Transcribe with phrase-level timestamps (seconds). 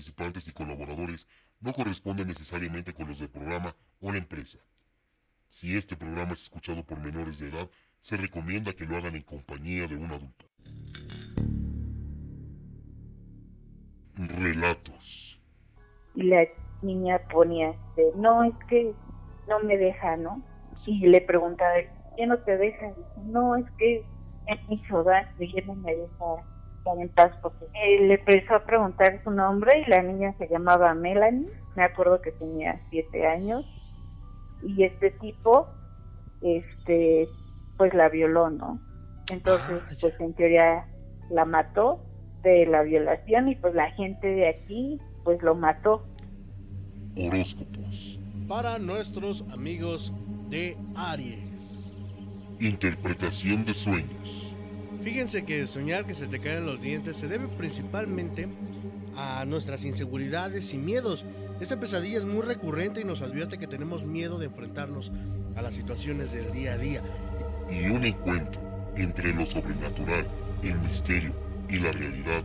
[0.00, 1.28] participantes y colaboradores
[1.60, 4.58] no corresponden necesariamente con los del programa o la empresa.
[5.48, 7.68] Si este programa es escuchado por menores de edad,
[8.00, 10.46] se recomienda que lo hagan en compañía de un adulto.
[14.16, 15.40] Relatos.
[16.14, 16.46] Y la
[16.82, 18.94] niña ponía, este, no, es que
[19.48, 20.42] no me deja, ¿no?
[20.86, 21.74] Y le preguntaba,
[22.16, 22.94] ¿qué no te deja?
[23.24, 24.04] no, es que
[24.46, 26.24] es mi ciudad, y no me deja
[27.14, 31.48] paz porque él le empezó a preguntar su nombre y la niña se llamaba Melanie,
[31.76, 33.64] me acuerdo que tenía siete años
[34.62, 35.68] y este tipo,
[36.42, 37.28] este,
[37.76, 38.80] pues la violó, ¿no?
[39.30, 40.86] Entonces, Ah, pues en teoría
[41.30, 42.04] la mató
[42.42, 46.02] de la violación y pues la gente de aquí, pues lo mató.
[47.16, 48.18] Horóscopos.
[48.48, 50.12] Para nuestros amigos
[50.48, 51.90] de Aries.
[52.58, 54.49] Interpretación de sueños.
[55.02, 58.48] Fíjense que soñar que se te caen los dientes se debe principalmente
[59.16, 61.24] a nuestras inseguridades y miedos.
[61.60, 65.10] Esta pesadilla es muy recurrente y nos advierte que tenemos miedo de enfrentarnos
[65.56, 67.02] a las situaciones del día a día.
[67.70, 68.60] Y un encuentro
[68.96, 70.26] entre lo sobrenatural,
[70.62, 71.34] el misterio
[71.68, 72.42] y la realidad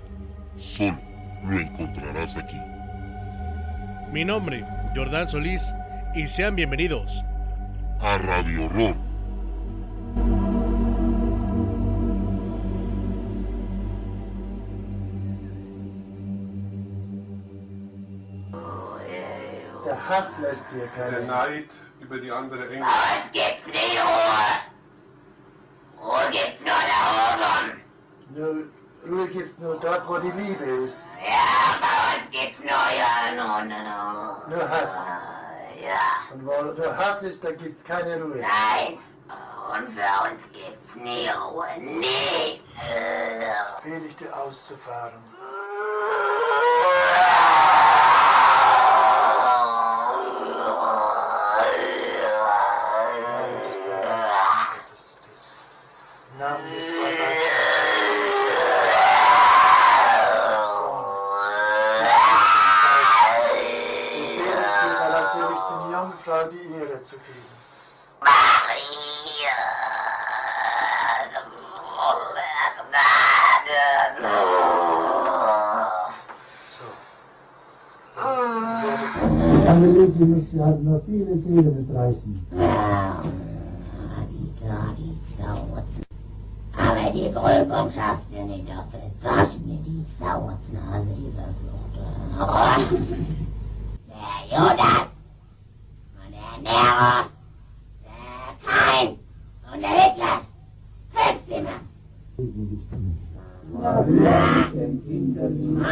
[0.57, 0.97] solo
[1.44, 2.57] lo encontrarás aquí.
[4.11, 4.65] Mi nombre,
[4.95, 5.73] Jordán Solís,
[6.15, 7.23] y sean bienvenidos.
[7.99, 9.14] A Radio Horror.
[19.85, 21.25] Der Hass lässt hier Der keine.
[21.25, 21.69] Neid
[22.00, 22.85] über die andere Engel.
[22.88, 24.62] Was gibt's nicht Ruhe?
[26.03, 27.00] Ruhe gibt's nur da
[27.35, 27.81] oben.
[28.29, 30.97] Nur, Ruhe gibt's nur dort, wo die Liebe ist.
[31.24, 34.56] Ja, bei uns gibt's nur ja, no, no, no.
[34.56, 34.91] Nur Hass.
[35.81, 38.38] Ja, Und wo nur Hass ist, da gibt's keine Ruhe.
[38.38, 38.97] nein.
[39.74, 41.68] Und für uns gibt's nie Ruhe.
[41.79, 42.62] Nie.
[43.84, 45.13] Fehl ich dir auszufahren.
[80.65, 82.47] Halt noch viele Seelen mitreißen.
[86.75, 92.01] Aber die Prüfung schaffst du nicht, dafür zahlst mir die Sauerznase, die verfluchte.
[94.09, 95.07] Der Judas
[96.17, 97.13] und der Nero,
[98.03, 99.09] der Kain
[99.71, 100.35] und der Hitler,
[101.13, 101.79] fünf immer.
[103.81, 104.37] Maria,
[104.73, 105.85] dem Kinderlieb,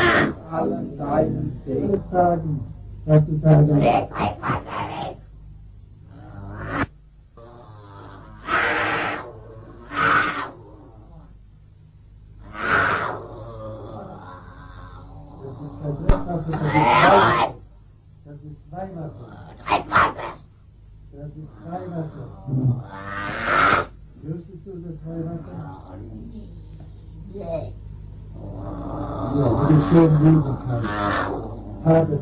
[0.51, 2.59] allen deinen Segen sagen,
[3.05, 3.81] was du sagen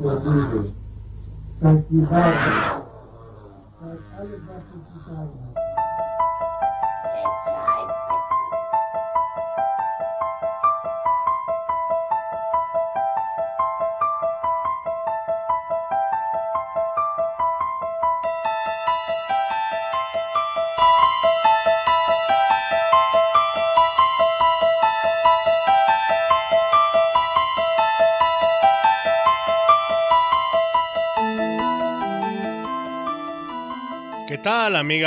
[0.02, 0.74] جدید
[1.62, 2.36] ترکیبات
[3.82, 5.71] الف بخش کی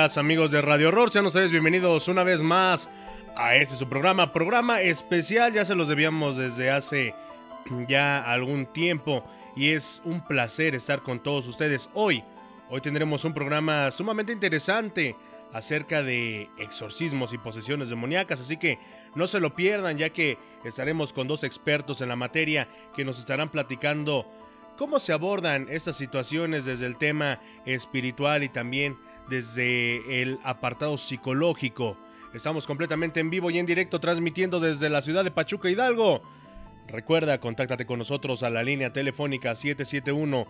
[0.05, 1.11] amigos de Radio Horror?
[1.11, 2.91] Sean ustedes bienvenidos una vez más
[3.37, 7.15] a este su programa, programa especial, ya se los debíamos desde hace
[7.89, 9.25] ya algún tiempo
[9.57, 12.23] y es un placer estar con todos ustedes hoy.
[12.69, 15.17] Hoy tendremos un programa sumamente interesante
[15.55, 18.79] acerca de exorcismos y posesiones demoníacas, así que
[19.15, 23.19] no se lo pierdan ya que estaremos con dos expertos en la materia que nos
[23.19, 24.27] estarán platicando
[24.77, 28.99] cómo se abordan estas situaciones desde el tema espiritual y también
[29.29, 31.97] desde el apartado psicológico.
[32.33, 36.21] Estamos completamente en vivo y en directo transmitiendo desde la ciudad de Pachuca Hidalgo.
[36.89, 40.45] Recuerda, contáctate con nosotros a la línea telefónica 771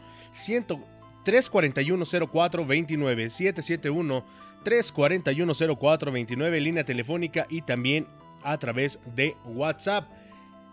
[1.25, 4.25] 341 0429 771
[4.65, 8.07] 341 0429 línea telefónica y también
[8.43, 10.11] a través de WhatsApp.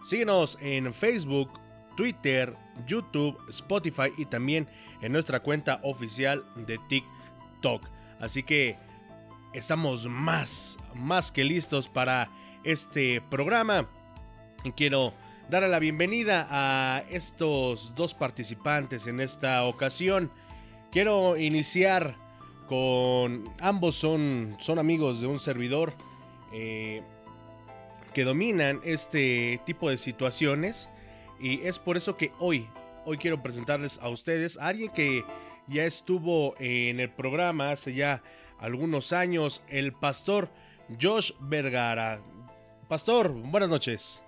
[0.06, 1.52] Síguenos en Facebook
[1.96, 2.56] Twitter,
[2.88, 4.68] YouTube, Spotify y también
[5.02, 7.21] en nuestra cuenta oficial de TikTok.
[8.20, 8.78] Así que
[9.54, 12.28] estamos más, más que listos para
[12.64, 13.88] este programa.
[14.64, 15.14] Y quiero
[15.50, 20.32] darle la bienvenida a estos dos participantes en esta ocasión.
[20.92, 22.16] Quiero iniciar
[22.68, 25.94] con ambos son, son amigos de un servidor
[26.54, 27.04] eh,
[28.14, 30.90] que dominan este tipo de situaciones
[31.40, 32.68] y es por eso que hoy,
[33.06, 35.24] hoy quiero presentarles a ustedes a alguien que
[35.68, 38.22] ya estuvo en el programa hace ya
[38.60, 40.50] algunos años, el pastor
[41.02, 42.22] Josh Vergara.
[42.88, 44.22] Pastor, buenas noches.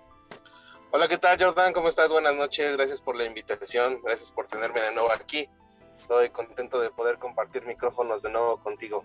[0.90, 1.72] Hola, ¿qué tal, Jordan?
[1.72, 2.12] ¿Cómo estás?
[2.12, 2.76] Buenas noches.
[2.76, 3.98] Gracias por la invitación.
[4.02, 5.48] Gracias por tenerme de nuevo aquí.
[5.92, 9.04] Estoy contento de poder compartir micrófonos de nuevo contigo.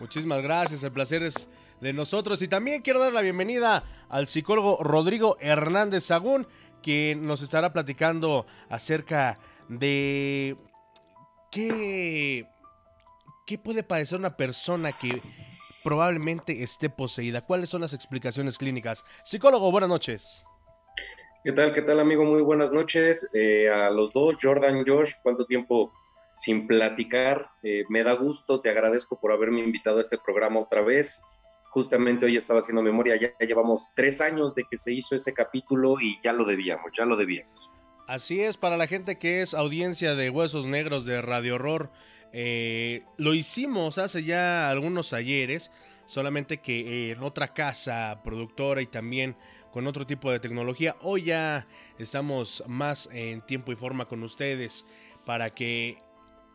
[0.00, 0.82] Muchísimas gracias.
[0.82, 1.48] El placer es
[1.80, 2.40] de nosotros.
[2.42, 6.46] Y también quiero dar la bienvenida al psicólogo Rodrigo Hernández Sagún,
[6.82, 10.56] quien nos estará platicando acerca de
[11.50, 12.46] qué,
[13.46, 15.20] qué puede padecer una persona que
[15.82, 17.44] probablemente esté poseída.
[17.44, 19.04] ¿Cuáles son las explicaciones clínicas?
[19.24, 20.44] Psicólogo, buenas noches.
[21.42, 21.72] ¿Qué tal?
[21.72, 22.24] ¿Qué tal, amigo?
[22.24, 23.30] Muy buenas noches.
[23.32, 25.90] Eh, a los dos, Jordan, Josh, ¿cuánto tiempo
[26.36, 27.50] sin platicar?
[27.62, 31.22] Eh, me da gusto, te agradezco por haberme invitado a este programa otra vez.
[31.70, 35.32] Justamente hoy estaba haciendo memoria, ya, ya llevamos tres años de que se hizo ese
[35.32, 37.70] capítulo y ya lo debíamos, ya lo debíamos.
[38.10, 41.92] Así es, para la gente que es audiencia de Huesos Negros de Radio Horror,
[42.32, 45.70] eh, lo hicimos hace ya algunos ayeres,
[46.06, 49.36] solamente que en otra casa productora y también
[49.70, 50.96] con otro tipo de tecnología.
[51.02, 51.68] Hoy ya
[52.00, 54.84] estamos más en tiempo y forma con ustedes
[55.24, 56.02] para que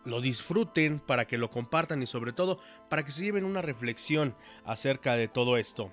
[0.03, 2.59] lo disfruten, para que lo compartan y sobre todo
[2.89, 4.35] para que se lleven una reflexión
[4.65, 5.89] acerca de todo esto.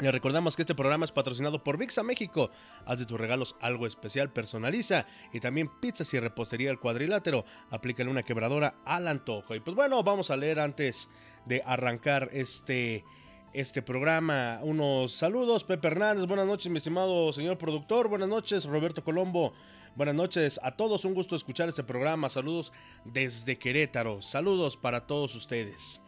[0.00, 2.50] Les recordamos que este programa es patrocinado por VIXA México.
[2.86, 5.06] Haz de tus regalos algo especial, personaliza.
[5.32, 7.44] Y también pizzas y repostería al cuadrilátero.
[7.70, 9.54] Aplícale una quebradora al antojo.
[9.54, 11.08] Y pues bueno, vamos a leer antes
[11.44, 13.04] de arrancar este,
[13.52, 14.60] este programa.
[14.62, 16.26] Unos saludos, Pepe Hernández.
[16.26, 18.08] Buenas noches, mi estimado señor productor.
[18.08, 19.52] Buenas noches, Roberto Colombo.
[19.94, 21.04] Buenas noches a todos.
[21.04, 22.30] Un gusto escuchar este programa.
[22.30, 22.72] Saludos
[23.04, 24.22] desde Querétaro.
[24.22, 26.00] Saludos para todos ustedes.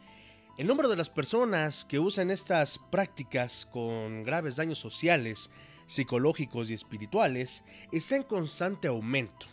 [0.56, 5.50] El número de las personas que usan estas prácticas con graves daños sociales,
[5.86, 9.46] psicológicos y espirituales está en constante aumento.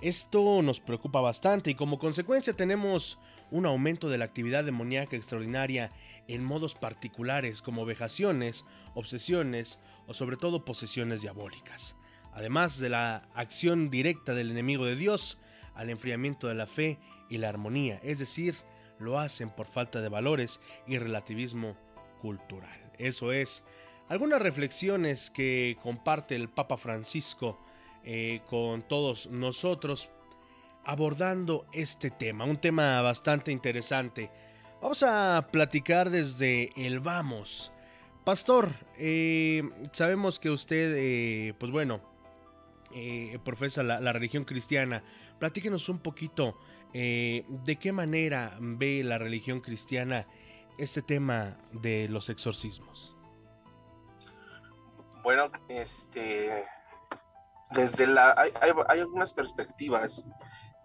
[0.00, 3.18] Esto nos preocupa bastante y como consecuencia tenemos
[3.50, 5.90] un aumento de la actividad demoníaca extraordinaria
[6.28, 8.64] en modos particulares como vejaciones,
[8.94, 11.94] obsesiones o sobre todo posesiones diabólicas,
[12.32, 15.36] además de la acción directa del enemigo de Dios
[15.74, 18.56] al enfriamiento de la fe y la armonía, es decir,
[19.02, 21.74] lo hacen por falta de valores y relativismo
[22.20, 22.92] cultural.
[22.98, 23.64] Eso es
[24.08, 27.58] algunas reflexiones que comparte el Papa Francisco
[28.04, 30.10] eh, con todos nosotros
[30.84, 34.30] abordando este tema, un tema bastante interesante.
[34.80, 37.72] Vamos a platicar desde el vamos.
[38.24, 42.00] Pastor, eh, sabemos que usted, eh, pues bueno,
[43.44, 45.02] profesa la, la religión cristiana.
[45.38, 46.58] Platíquenos un poquito
[46.94, 50.26] eh, ¿de qué manera ve la religión cristiana
[50.78, 53.16] este tema de los exorcismos?
[55.22, 56.64] Bueno, este,
[57.70, 60.24] desde la, hay, hay, algunas perspectivas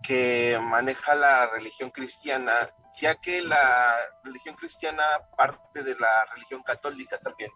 [0.03, 2.53] que maneja la religión cristiana,
[3.01, 5.03] ya que la religión cristiana
[5.35, 7.51] parte de la religión católica también.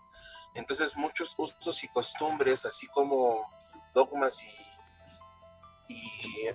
[0.55, 3.47] Entonces muchos usos y costumbres, así como
[3.93, 6.47] dogmas y, y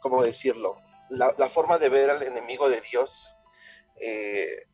[0.00, 0.87] ¿cómo decirlo?
[1.10, 3.36] La, forma de ver al enemigo de Dios
[4.00, 4.66] eh,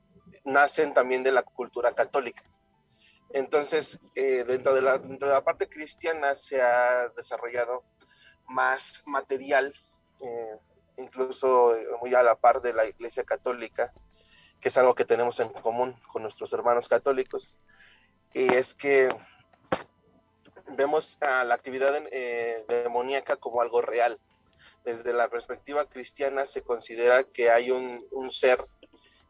[0.44, 2.42] nacen también de la cultura católica.
[3.30, 7.84] Entonces, eh, dentro, de la, dentro de la parte cristiana se ha desarrollado
[8.46, 9.74] más material,
[10.20, 10.58] eh,
[10.96, 13.92] incluso muy a la par de la Iglesia Católica,
[14.60, 17.58] que es algo que tenemos en común con nuestros hermanos católicos,
[18.32, 19.08] y es que
[20.76, 21.92] vemos a la actividad
[22.68, 24.20] demoníaca como algo real,
[24.84, 28.62] desde la perspectiva cristiana se considera que hay un, ser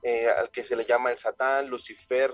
[0.02, 2.32] eh, al que se le llama el Satán, Lucifer,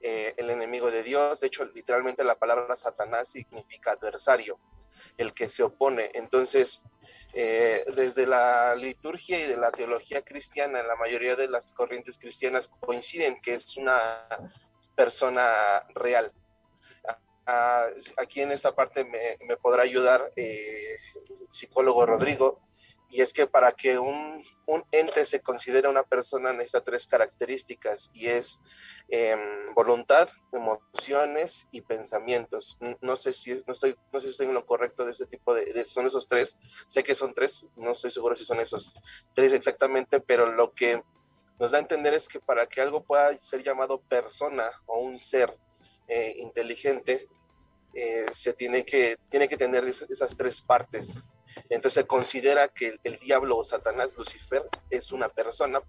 [0.00, 1.40] eh, el enemigo de Dios.
[1.40, 4.58] De hecho, literalmente la palabra Satanás significa adversario,
[5.18, 6.10] el que se opone.
[6.14, 6.82] Entonces,
[7.34, 12.68] eh, desde la liturgia y de la teología cristiana, la mayoría de las corrientes cristianas
[12.80, 14.26] coinciden que es una
[14.96, 16.32] persona real.
[18.16, 20.32] aquí en esta parte me, me podrá ayudar
[21.48, 22.60] psicólogo Rodrigo,
[23.10, 28.10] y es que para que un, un ente se considere una persona necesita tres características
[28.12, 28.60] y es
[29.08, 32.78] em, voluntad, emociones y pensamientos.
[33.00, 35.54] No sé si no estoy, no sé si estoy en lo correcto de ese tipo
[35.54, 36.58] de, de, son esos tres.
[36.86, 38.94] Sé que son tres, no estoy seguro si son esos
[39.34, 41.02] tres exactamente, pero lo que
[41.58, 45.18] nos da a entender es que para que algo pueda ser llamado persona o un
[45.18, 45.56] ser
[46.08, 47.26] eh, inteligente,
[47.94, 51.24] eh, se tiene que, tiene que tener esas tres partes.
[51.70, 55.82] Entonces se considera que el, diablo o Satanás, Lucifer, es una persona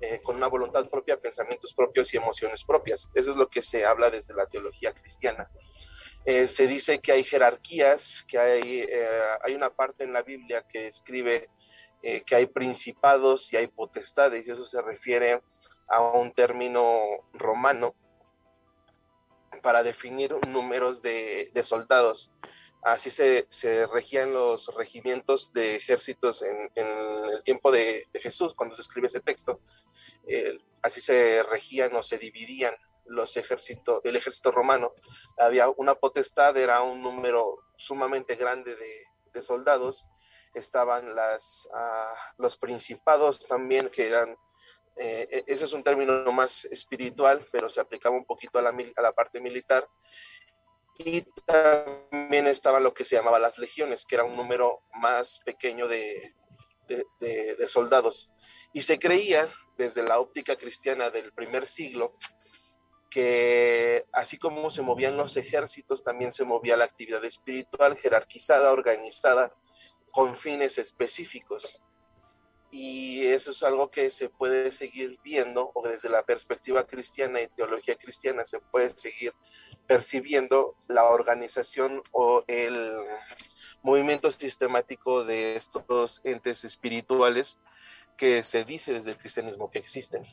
[0.00, 3.08] eh, con una voluntad propia, pensamientos propios y emociones propias.
[3.14, 5.50] Eso es lo que se habla desde la teología cristiana.
[6.24, 10.62] Eh, se dice que hay jerarquías, que hay, eh, hay una parte en la Biblia
[10.68, 11.48] que describe
[12.02, 15.40] eh, que hay principados y hay potestades, y eso se refiere
[15.88, 17.00] a un término
[17.32, 17.94] romano
[19.62, 22.30] para definir números de soldados.
[22.82, 23.46] Así se,
[23.86, 29.60] regían los regimientos de ejércitos en, el tiempo de, Jesús, cuando se escribe ese texto.
[30.82, 32.74] Así se regían o se dividían
[33.08, 34.94] los ejércitos, el ejército romano.
[35.38, 40.04] Había una potestad, era un número sumamente grande de, soldados.
[40.52, 44.36] Estaban uh, los principados también, que eran
[45.00, 49.40] eh, ese es un término más espiritual, pero se aplicaba un poquito a la, parte
[49.40, 49.88] militar.
[50.98, 55.86] Y también estaba lo que se llamaba las legiones, que era un número más pequeño
[55.88, 56.34] de,
[56.88, 58.30] de, de soldados.
[58.72, 62.16] Y se creía, desde la óptica cristiana del primer siglo,
[63.10, 69.54] que así como se movían los ejércitos, también se movía la actividad espiritual jerarquizada, organizada,
[70.10, 71.82] con fines específicos
[72.70, 77.48] y eso es algo que se puede seguir viendo o desde la perspectiva cristiana y
[77.48, 79.32] teología cristiana se puede seguir
[79.86, 82.92] percibiendo la organización o el
[83.82, 87.58] movimiento sistemático de estos entes espirituales
[88.16, 90.24] que se dice desde el cristianismo que existen.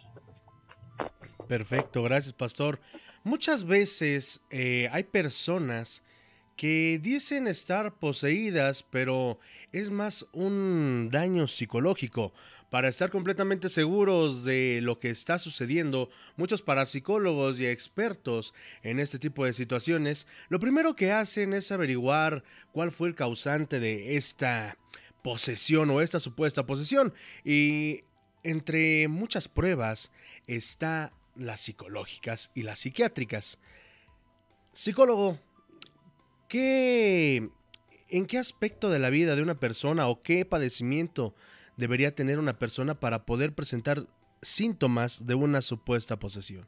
[1.48, 2.82] Perfecto, gracias pastor.
[3.24, 6.04] Muchas veces eh, hay personas
[6.56, 9.40] que dicen estar poseídas, pero
[9.72, 12.34] es más un daño psicológico.
[12.70, 19.20] Para estar completamente seguros de lo que está sucediendo, muchos parapsicólogos y expertos en este
[19.20, 24.78] tipo de situaciones, lo primero que hacen es averiguar cuál fue el causante de esta
[25.22, 27.14] posesión o esta supuesta posesión.
[27.44, 28.02] Y
[28.44, 30.12] entre muchas pruebas
[30.48, 33.58] está las psicológicas y las psiquiátricas.
[34.74, 35.40] Psicólogo,
[36.48, 37.50] ¿qué
[38.10, 41.34] ¿En qué aspecto de la vida de una persona o qué padecimiento
[41.76, 44.08] debería tener una persona para poder presentar
[44.42, 46.68] síntomas de una supuesta posesión?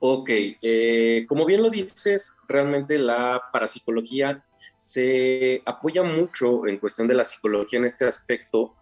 [0.00, 0.28] Ok,
[0.60, 4.44] eh, como bien lo dices, realmente la parapsicología
[4.76, 8.74] se apoya mucho en cuestión de la psicología en este aspecto,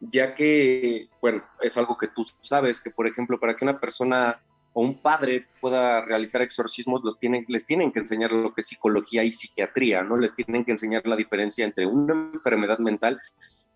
[0.00, 4.40] ya que, bueno, es algo que tú sabes, que por ejemplo, para que una persona
[4.74, 8.66] o un padre pueda realizar exorcismos, los tienen, les tienen que enseñar lo que es
[8.66, 10.18] psicología y psiquiatría, ¿no?
[10.18, 13.18] Les tienen que enseñar la diferencia entre una enfermedad mental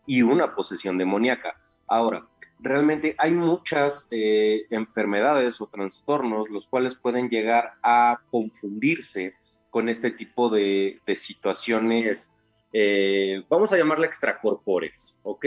[0.06, 1.54] y una posesión demoníaca.
[1.86, 2.26] Ahora,
[2.58, 9.34] realmente hay muchas eh, enfermedades o trastornos los cuales pueden llegar a confundirse
[9.70, 12.36] con este tipo de, situaciones,
[12.72, 15.46] eh, vamos a llamarla extracorpóreas, ¿ok?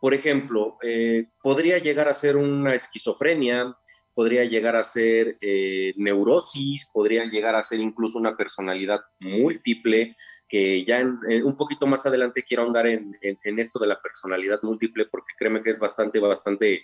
[0.00, 3.76] Por ejemplo, eh, podría llegar a ser una esquizofrenia,
[4.14, 10.12] podría llegar a ser eh, neurosis, podría llegar a ser incluso una personalidad múltiple,
[10.48, 14.60] que ya en, en, un poquito más adelante quiero ahondar en, esto de la personalidad
[14.62, 16.82] múltiple, porque créeme que es bastante, bastante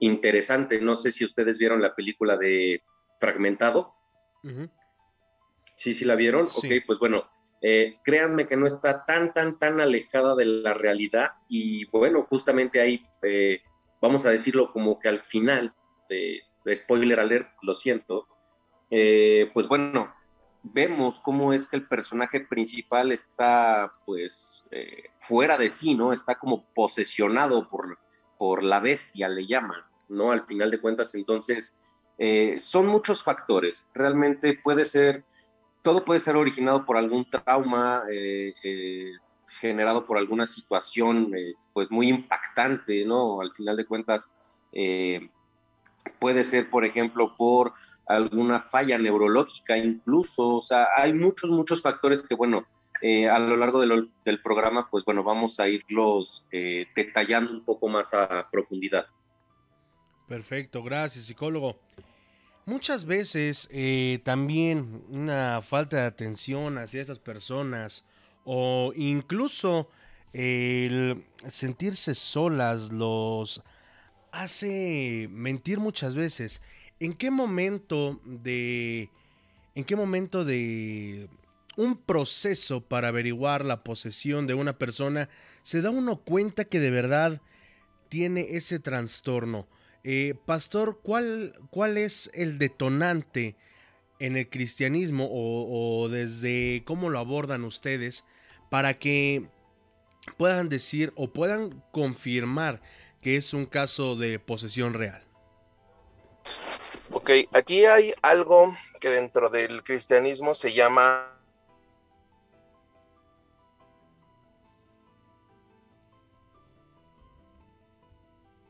[0.00, 0.80] interesante.
[0.80, 2.82] No sé si ustedes vieron la película de
[3.20, 3.94] Fragmentado.
[4.42, 4.70] Uh -huh.
[5.76, 6.50] Sí, sí la vieron.
[6.50, 6.66] Sí.
[6.66, 7.28] Ok, pues bueno,
[7.60, 12.80] eh, créanme que no está tan, tan, tan alejada de la realidad y bueno, justamente
[12.80, 13.62] ahí, eh,
[14.00, 15.74] vamos a decirlo como que al final
[16.08, 16.42] de,
[16.76, 18.26] spoiler alert, lo siento,
[18.90, 20.14] eh, pues bueno,
[20.62, 26.12] vemos cómo es que el personaje principal está pues eh, fuera de sí, ¿no?
[26.12, 27.98] Está como posesionado por,
[28.38, 30.32] por la bestia, le llaman, ¿no?
[30.32, 31.78] Al final de cuentas, entonces,
[32.18, 33.90] eh, son muchos factores.
[33.94, 35.24] Realmente puede ser,
[35.82, 38.02] todo puede ser originado por algún trauma,
[39.60, 41.32] generado por alguna situación,
[41.72, 43.40] pues muy impactante, ¿no?
[43.40, 44.68] Al final de cuentas,
[46.18, 47.72] puede ser, por ejemplo, por
[48.06, 52.66] alguna falla neurológica incluso, o sea, hay muchos, muchos factores que, bueno,
[53.00, 57.88] eh, a lo largo del programa, pues bueno, vamos a irlos eh, detallando un poco
[57.88, 59.06] más a profundidad.
[60.26, 61.78] Perfecto, gracias, psicólogo.
[62.66, 68.04] Muchas veces eh, también una falta de atención hacia estas personas
[68.44, 69.88] o incluso
[70.34, 73.62] el sentirse solas los
[74.38, 76.62] hace mentir muchas veces.
[77.00, 79.10] ¿En qué momento de
[79.74, 81.28] en qué momento de
[81.76, 85.28] un proceso para averiguar la posesión de una persona
[85.62, 87.40] se da uno cuenta que de verdad
[88.08, 89.66] tiene ese trastorno?
[90.04, 93.56] Eh, pastor, ¿cuál, ¿cuál es el detonante
[94.20, 98.24] en el cristianismo o, o desde cómo lo abordan ustedes
[98.70, 99.48] para que
[100.36, 102.80] puedan decir o puedan confirmar
[103.28, 105.22] que es un caso de posesión real?
[107.10, 111.38] Ok, aquí hay algo que dentro del cristianismo se llama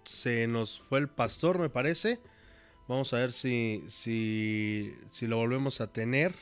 [0.03, 2.19] se nos fue el pastor, me parece.
[2.89, 6.35] Vamos a ver si, si, si lo volvemos a tener.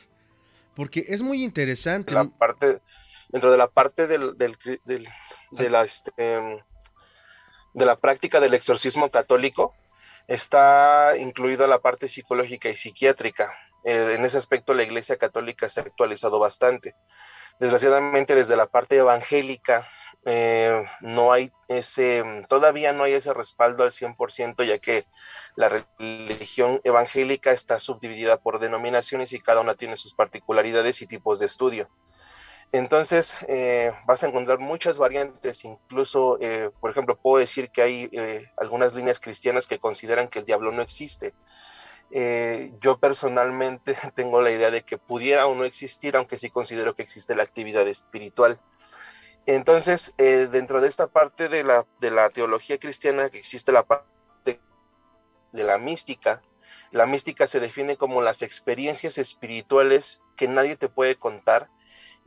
[0.75, 2.15] Porque es muy interesante.
[2.15, 2.81] La parte,
[3.29, 5.07] dentro de la parte del, del, del
[5.51, 6.63] de, la, este,
[7.77, 9.75] de la práctica del exorcismo católico,
[10.27, 13.55] está incluida la parte psicológica y psiquiátrica.
[13.83, 16.95] Eh, en ese aspecto la Iglesia Católica se ha actualizado bastante.
[17.59, 19.87] Desgraciadamente desde la parte evangélica
[20.25, 25.05] eh, no hay ese, todavía no hay ese respaldo al 100%, ya que
[25.55, 31.37] la religión evangélica está subdividida por denominaciones y cada una tiene sus particularidades y tipos
[31.37, 31.89] de estudio.
[32.71, 38.11] Entonces, eh, vas a encontrar muchas variantes, incluso, eh, por ejemplo, puedo decir que hay
[38.57, 41.33] algunas líneas cristianas que consideran que el diablo no existe.
[42.79, 47.03] yo personalmente tengo la idea de que pudiera o no existir, aunque sí considero que
[47.03, 48.59] existe la actividad espiritual.
[49.47, 53.83] Entonces, eh, dentro de esta parte de la, de la teología cristiana, que existe la
[53.83, 54.59] parte
[55.53, 56.41] de la mística,
[56.91, 61.69] la mística se define como las experiencias espirituales que nadie te puede contar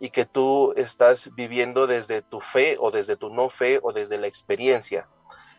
[0.01, 4.19] y que tú estás viviendo desde tu fe o desde tu no fe o desde
[4.19, 5.07] la experiencia.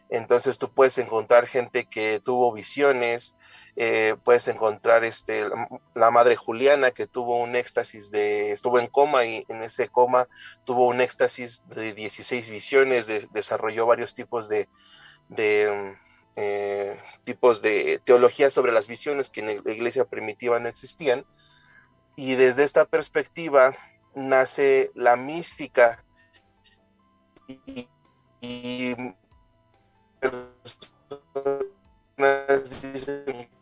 [0.10, 3.36] Entonces tú puedes encontrar gente que tuvo visiones,
[3.78, 5.46] eh, puedes encontrar este,
[5.94, 10.28] la madre Juliana que tuvo un éxtasis de, estuvo en coma y en ese coma
[10.66, 14.68] tuvo un éxtasis de 16 visiones, desarrolló varios tipos de,
[15.30, 15.96] de
[16.36, 21.26] eh, tipos de teología sobre las visiones que en la iglesia primitiva no existían.
[22.18, 23.78] Y desde esta perspectiva
[24.15, 26.04] nace la mística
[27.47, 28.95] y,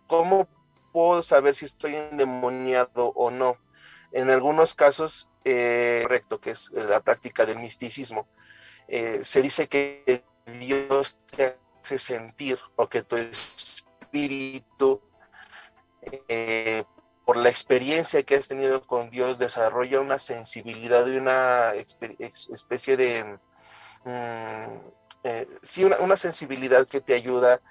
[0.07, 0.47] ¿cómo
[0.91, 3.57] puedo saber si estoy endemoniado o no?
[4.11, 8.27] En algunos casos, eh, correcto, que es la práctica del misticismo,
[8.87, 10.23] eh, se dice que
[10.59, 15.01] Dios te hace sentir o que tu espíritu,
[16.27, 16.83] eh,
[17.29, 23.37] por la experiencia que has tenido con Dios, desarrolla una sensibilidad y una especie de,
[24.03, 25.29] mm,
[25.61, 27.61] sí, una, una sensibilidad que te ayuda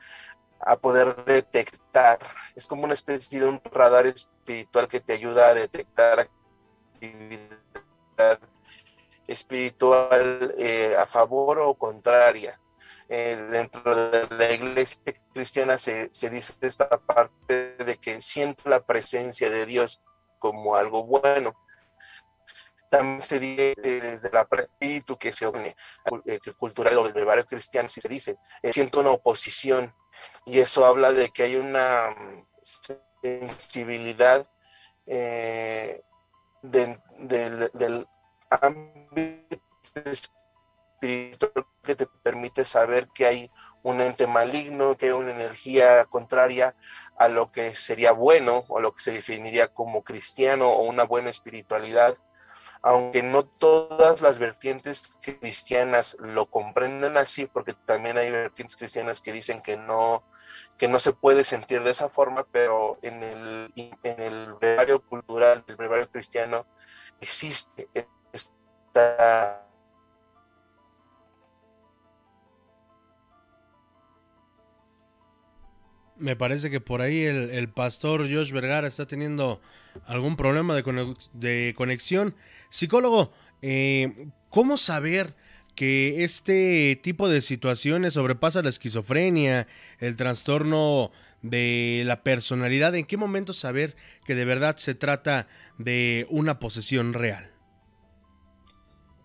[0.61, 2.21] a poder detectar.
[2.55, 6.29] Es como una especie de un radar espiritual que te ayuda a detectar
[6.93, 8.39] actividad
[9.27, 12.61] espiritual eh, a favor o contraria.
[13.11, 15.01] Eh, dentro de la iglesia
[15.33, 20.03] cristiana se, se, dice esta parte de que siento la presencia de Dios
[20.39, 21.55] como algo bueno.
[22.91, 25.75] También se dice eh, desde la espíritu que se une,
[26.59, 28.37] cultural o del barrio cristiano, si se dice,
[28.73, 29.95] siento una oposición
[30.45, 32.43] y eso habla de que hay una mm,
[33.23, 34.47] sensibilidad
[35.07, 36.03] eh,
[36.63, 36.99] del
[38.51, 39.59] ámbito
[41.01, 43.51] espiritual que te permite saber que hay
[43.83, 46.75] un ente maligno, que hay una energía contraria
[47.17, 51.31] a lo que sería bueno o lo que se definiría como cristiano o una buena
[51.31, 52.17] espiritualidad.
[52.81, 59.33] Aunque no todas las vertientes cristianas lo comprenden así, porque también hay vertientes cristianas que
[59.33, 60.23] dicen que no,
[60.77, 65.65] que no se puede sentir de esa forma, pero en el, en el brevario cultural,
[65.67, 66.67] el brevario cristiano,
[67.21, 67.89] existe
[68.33, 69.68] esta
[76.19, 79.61] Me parece que por ahí el, pastor Josh Vergara está teniendo
[80.07, 82.35] algún problema de, de conexión.
[82.71, 85.35] Psicólogo, eh, ¿cómo saber
[85.75, 89.69] que este tipo de situaciones sobrepasa la esquizofrenia,
[90.01, 92.95] el trastorno de la personalidad?
[92.95, 93.95] ¿En qué momento saber
[94.27, 95.47] que de verdad se trata
[95.79, 97.53] de una posesión real?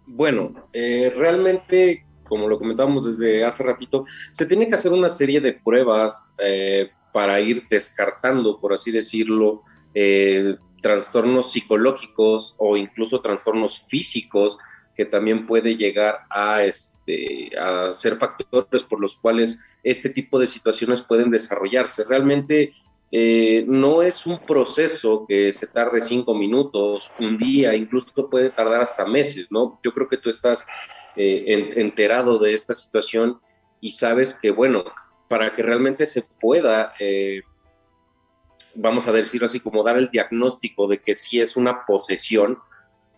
[0.05, 5.39] Bueno, eh, realmente, como lo comentábamos desde hace ratito, se tiene que hacer una serie
[5.39, 9.61] de pruebas eh, para ir descartando, por así decirlo,
[10.81, 14.57] trastornos psicológicos o incluso trastornos físicos
[14.95, 20.47] que también puede llegar a, este, a ser factores por los cuales este tipo de
[20.47, 22.03] situaciones pueden desarrollarse.
[22.09, 22.73] Realmente
[23.11, 28.81] eh, no es un proceso que se tarde cinco minutos, un día, incluso puede tardar
[28.81, 29.79] hasta meses, ¿no?
[29.83, 30.65] Yo creo que tú estás
[31.15, 33.39] eh, enterado de esta situación
[33.79, 34.83] y sabes que, bueno,
[35.27, 37.41] para que realmente se pueda, eh,
[38.75, 42.57] vamos a decirlo así, como dar el diagnóstico de que sí es una posesión,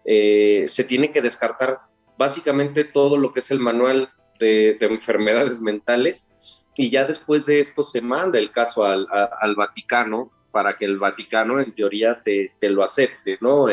[0.04, 1.80] eh, se tiene que descartar
[2.18, 6.36] básicamente todo lo que es el manual de, enfermedades mentales
[6.76, 9.08] y ya después de esto se manda el caso al,
[9.56, 13.68] Vaticano para que el Vaticano en teoría te, lo acepte, ¿no?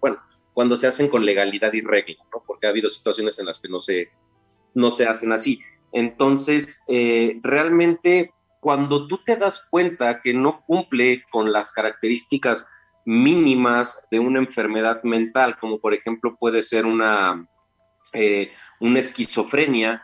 [0.00, 0.20] Bueno,
[0.54, 2.42] cuando se hacen con legalidad y regla, ¿no?
[2.46, 4.08] Porque ha habido situaciones en las que no se,
[4.72, 5.60] no se hacen así.
[5.92, 12.66] Entonces, eh, realmente cuando tú te das cuenta que no cumple con las características
[13.04, 17.46] mínimas de una enfermedad mental, como por ejemplo puede ser una,
[18.14, 20.02] eh, una esquizofrenia,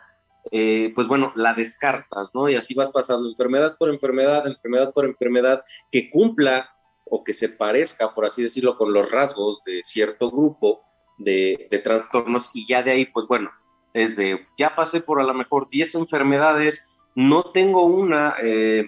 [0.51, 2.49] eh, pues bueno, la descartas, ¿no?
[2.49, 6.69] Y así vas pasando enfermedad por enfermedad, enfermedad por enfermedad, que cumpla
[7.11, 10.81] o que se parezca, por así decirlo, con los rasgos de cierto grupo
[11.17, 13.51] de, trastornos y ya de ahí, pues bueno,
[13.93, 18.87] es de, ya pasé por a lo mejor 10 enfermedades, no tengo una eh,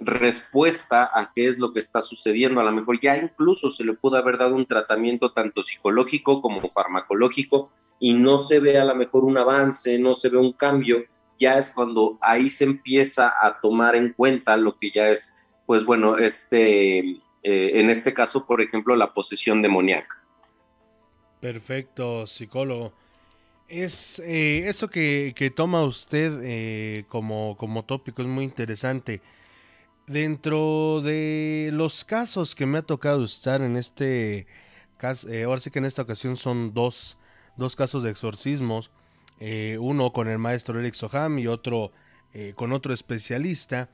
[0.00, 2.62] respuesta a qué es lo que está sucediendo.
[2.62, 6.66] A lo mejor ya incluso se le pudo haber dado un tratamiento tanto psicológico como
[6.70, 7.68] farmacológico
[8.00, 11.04] y no se ve a lo mejor un avance, no se ve un cambio.
[11.38, 15.84] Ya es cuando ahí se empieza a tomar en cuenta lo que ya es, pues
[15.84, 20.22] bueno, este, eh, en este caso, por ejemplo, la posesión demoníaca.
[21.40, 22.92] Perfecto, psicólogo.
[23.68, 29.20] Es eh, eso que, toma usted eh, como, como tópico es muy interesante.
[30.06, 34.46] Dentro de los casos que me ha tocado estar en este
[34.96, 37.18] caso, ahora sí que en esta ocasión son dos,
[37.56, 38.90] dos casos de exorcismos,
[39.78, 41.92] uno con el maestro Eric Soham y otro
[42.56, 43.90] con otro especialista.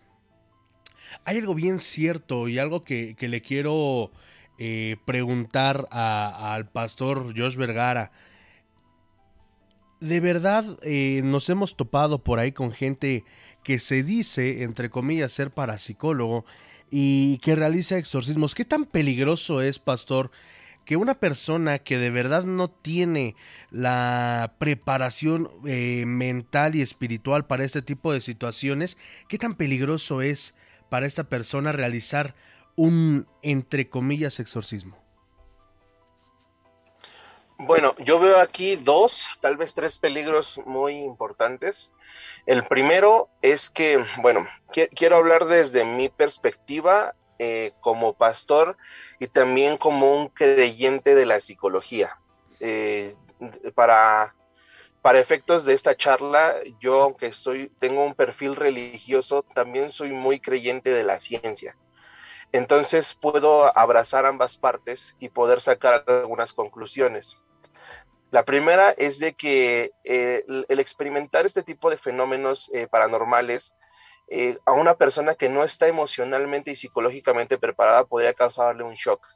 [1.24, 4.10] Hay algo bien cierto y algo que, le quiero
[5.04, 8.12] preguntar al pastor Josh Vergara
[10.04, 13.24] de verdad eh, nos hemos topado por ahí con gente
[13.62, 16.44] que se dice, entre comillas, ser parapsicólogo
[16.90, 18.54] y que realiza exorcismos.
[18.54, 20.30] ¿Qué tan peligroso es, pastor,
[20.84, 23.34] que una persona que de verdad no tiene
[23.70, 28.98] la preparación eh, mental y espiritual para este tipo de situaciones,
[29.28, 30.54] qué tan peligroso es
[30.88, 32.34] para esta persona realizar
[32.76, 35.04] un, entre comillas, exorcismo?
[37.56, 41.92] Bueno, yo veo aquí dos, tal vez tres peligros muy importantes.
[42.46, 44.46] El primero es que, bueno,
[44.94, 48.76] quiero hablar desde mi perspectiva eh, como pastor
[49.20, 52.18] y también como un creyente de la psicología.
[52.58, 53.14] Eh,
[53.74, 54.34] para,
[55.04, 57.30] para efectos de esta charla, yo aunque
[57.78, 61.76] tengo un perfil religioso, también soy muy creyente de la ciencia.
[62.52, 67.42] Entonces puedo abrazar ambas partes y poder sacar algunas conclusiones.
[68.30, 73.76] La primera es de que eh, el experimentar este tipo de fenómenos eh, paranormales
[74.28, 79.26] eh, a una persona que no está emocionalmente y psicológicamente preparada podría causarle un shock.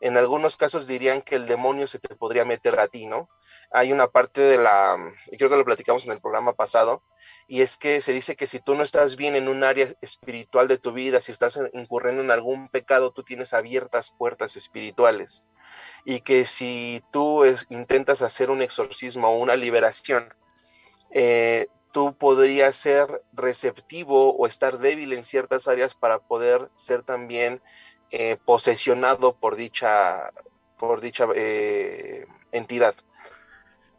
[0.00, 3.28] En algunos casos dirían que el demonio se te podría meter a ti, ¿no?
[3.70, 4.96] Hay una parte de la,
[5.36, 7.02] creo que lo platicamos en el programa pasado,
[7.46, 10.68] y es que se dice que si tú no estás bien en un área espiritual
[10.68, 15.46] de tu vida, si estás incurriendo en algún pecado, tú tienes abiertas puertas espirituales
[16.04, 20.34] y que si tú intentas hacer un exorcismo o una liberación,
[21.10, 27.62] eh, tú podrías ser receptivo o estar débil en ciertas áreas para poder ser también
[28.16, 30.30] eh, posesionado por dicha,
[30.78, 32.94] por dicha eh, entidad.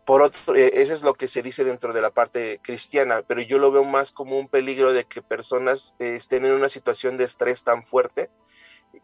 [0.06, 3.58] Por otro, eso es lo que se dice dentro de la parte cristiana, pero yo
[3.58, 7.63] lo veo más como un peligro de que personas estén en una situación de estrés
[7.63, 8.30] tan fuerte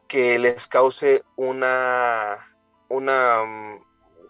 [0.08, 2.52] que les cause una
[2.92, 3.80] una, mm,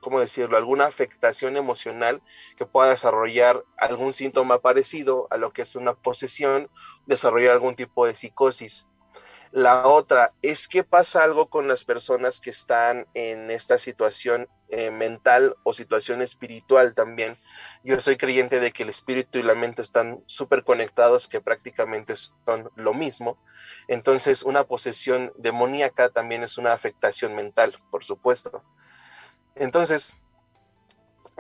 [0.02, 2.22] ¿cómo decirlo?, alguna afectación emocional
[2.56, 6.70] que pueda desarrollar algún síntoma parecido a lo que es una posesión,
[7.06, 8.88] desarrollar algún tipo de psicosis.
[9.51, 14.91] La otra es que pasa algo con las personas que están en esta situación eh,
[14.91, 17.35] mental o situación espiritual también.
[17.83, 22.15] Yo soy creyente de que el espíritu y la mente están súper conectados, que prácticamente
[22.15, 23.37] son lo mismo.
[23.89, 28.63] Entonces, una posesión demoníaca también es una afectación mental, por supuesto.
[29.55, 30.15] Entonces,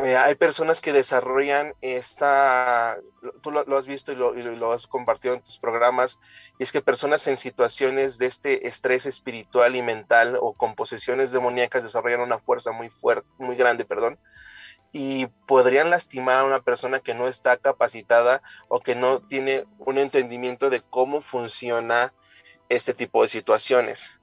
[0.03, 2.97] eh, hay personas que desarrollan esta,
[3.41, 6.19] tú lo, has visto y lo, has compartido en tus programas,
[6.57, 11.31] y es que personas en situaciones de este estrés espiritual y mental o con posesiones
[11.31, 14.19] demoníacas desarrollan una fuerza muy fuerte, muy grande, perdón,
[14.91, 19.97] y podrían lastimar a una persona que no está capacitada o que no tiene un
[19.97, 22.13] entendimiento de cómo funciona
[22.69, 24.19] este tipo de situaciones.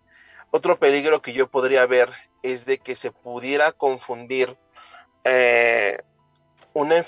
[0.51, 2.11] Otro peligro que yo podría ver
[2.43, 4.57] es de que se pudiera confundir
[5.29, 5.99] eh,
[6.75, 7.05] una,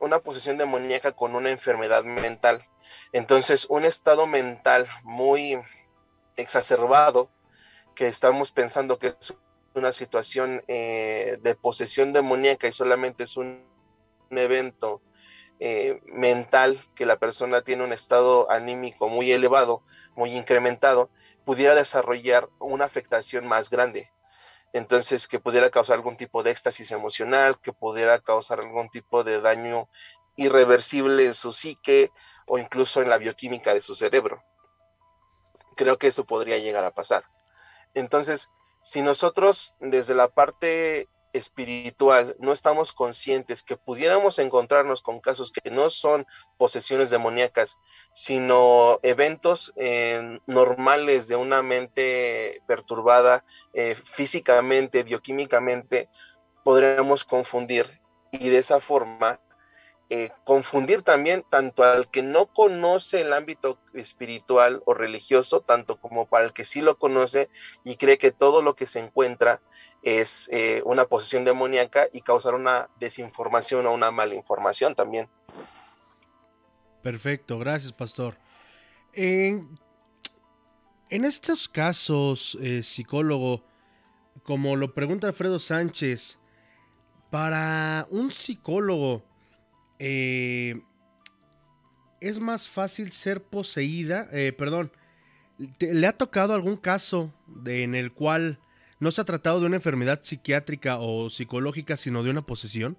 [0.00, 2.66] una, posesión demoníaca con una enfermedad mental.
[3.12, 5.58] Entonces, un estado mental muy
[6.36, 7.30] exacerbado,
[7.94, 9.34] que estamos pensando que es
[9.74, 13.64] una situación eh, de posesión demoníaca y solamente es un,
[14.30, 15.02] evento
[15.60, 19.84] eh, mental que la persona tiene un estado anímico muy elevado,
[20.16, 21.10] muy incrementado,
[21.44, 24.10] pudiera desarrollar una afectación más grande.
[24.76, 29.40] Entonces, que pudiera causar algún tipo de éxtasis emocional, que pudiera causar algún tipo de
[29.40, 29.88] daño
[30.36, 32.10] irreversible en su psique
[32.46, 34.42] o incluso en la bioquímica de su cerebro.
[35.76, 37.24] Creo que eso podría llegar a pasar.
[37.94, 38.50] Entonces,
[38.82, 45.70] si nosotros desde la parte espiritual no estamos conscientes que pudiéramos encontrarnos con casos que
[45.70, 47.78] no son posesiones demoníacas,
[48.12, 56.08] sino eventos eh, normales de una mente perturbada eh, físicamente, bioquímicamente,
[56.64, 57.86] podríamos confundir.
[58.32, 59.40] Y de esa forma
[60.08, 66.26] eh, confundir también tanto al que no conoce el ámbito espiritual o religioso, tanto como
[66.26, 67.50] para el que sí lo conoce
[67.82, 69.60] y cree que todo lo que se encuentra
[70.06, 75.28] es eh, una posesión demoníaca y causar una desinformación o una mala información también.
[77.02, 78.38] Perfecto, gracias pastor.
[79.12, 79.68] En,
[81.10, 83.64] en estos casos, eh, psicólogo,
[84.44, 86.38] como lo pregunta Alfredo Sánchez,
[87.30, 89.24] para un psicólogo,
[89.98, 90.80] eh,
[92.20, 94.92] es más fácil ser poseída, perdón,
[95.80, 98.60] ¿le ha tocado algún caso de, en el cual
[98.98, 102.98] no se ha tratado de una enfermedad psiquiátrica o psicológica, sino de una posesión?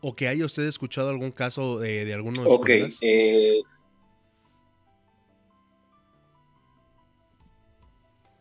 [0.00, 3.62] ¿O que haya usted escuchado algún caso de, de alguno de Ok, eh...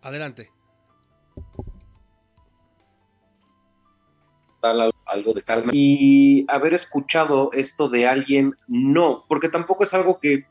[0.01, 0.51] Adelante.
[5.05, 5.71] algo de calma.
[5.73, 10.45] Y haber escuchado esto de alguien, no, porque tampoco es algo que,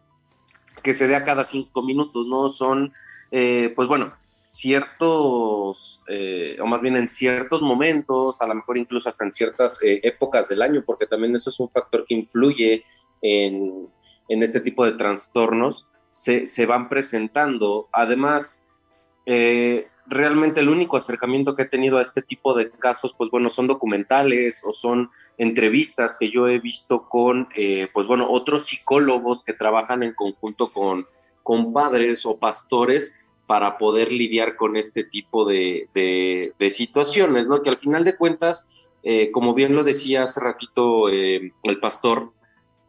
[0.82, 2.48] que se dé a cada cinco minutos, ¿no?
[2.48, 2.92] Son,
[3.30, 4.14] eh, pues bueno,
[4.54, 9.82] ciertos, eh, o más bien en ciertos momentos, a lo mejor incluso hasta en ciertas
[9.82, 12.84] eh, épocas del año, porque también eso es un factor que influye
[13.20, 13.88] en,
[14.28, 17.88] en este tipo de trastornos, se, se van presentando.
[17.90, 18.68] Además,
[19.26, 23.50] eh, realmente el único acercamiento que he tenido a este tipo de casos, pues bueno,
[23.50, 27.48] son documentales o son entrevistas que yo he visto con,
[27.92, 31.04] pues bueno, otros psicólogos que trabajan en conjunto con,
[31.42, 37.62] con padres o pastores para poder lidiar con este tipo de, de, situaciones, ¿no?
[37.62, 42.32] Que al final de cuentas, eh, como bien lo decía hace ratito eh, el pastor,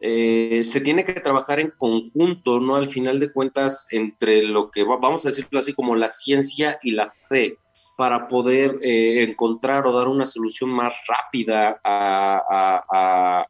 [0.00, 2.76] eh, se tiene que trabajar en conjunto, ¿no?
[2.76, 6.92] Al final de cuentas, entre lo que vamos a decirlo así como la ciencia y
[6.92, 7.56] la fe,
[7.96, 13.46] para poder encontrar o dar una solución más rápida a,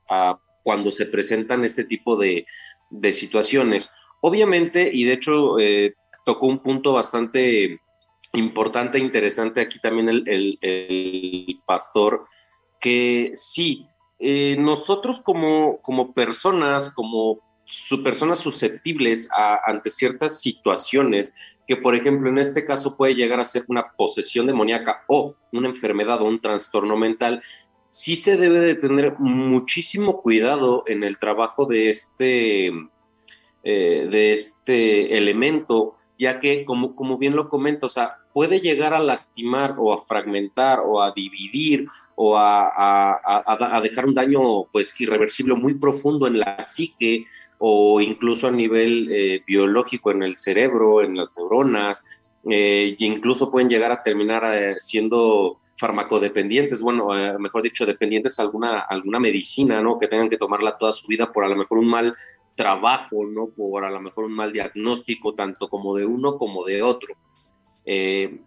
[0.62, 2.46] cuando se presentan este tipo de,
[3.12, 3.90] situaciones.
[4.20, 5.56] Obviamente, y de hecho
[6.26, 7.80] tocó un punto bastante
[8.32, 12.26] importante e interesante aquí también el, pastor,
[12.80, 13.86] que sí,
[14.18, 19.28] eh, nosotros como, como personas, como su, personas susceptibles
[19.66, 21.32] ante ciertas situaciones,
[21.66, 25.68] que por ejemplo en este caso puede llegar a ser una posesión demoníaca o una
[25.68, 27.40] enfermedad o un trastorno mental,
[27.88, 32.72] sí se debe de tener muchísimo cuidado en el trabajo de este,
[33.68, 38.94] eh, de este elemento, ya que como, como bien lo comento, o sea, puede llegar
[38.94, 45.54] a lastimar o a fragmentar o a dividir o a, dejar un daño pues irreversible
[45.54, 47.24] muy profundo en la psique
[47.58, 53.50] o incluso a nivel eh, biológico en el cerebro, en las neuronas, eh, e incluso
[53.50, 57.08] pueden llegar a terminar eh, siendo farmacodependientes, bueno,
[57.40, 59.98] mejor dicho, dependientes de alguna, alguna medicina, ¿no?
[59.98, 62.14] Que tengan que tomarla toda su vida por a lo mejor un mal
[62.56, 63.48] trabajo, ¿no?
[63.48, 67.14] Por a lo mejor un mal diagnóstico, tanto como de uno como de otro.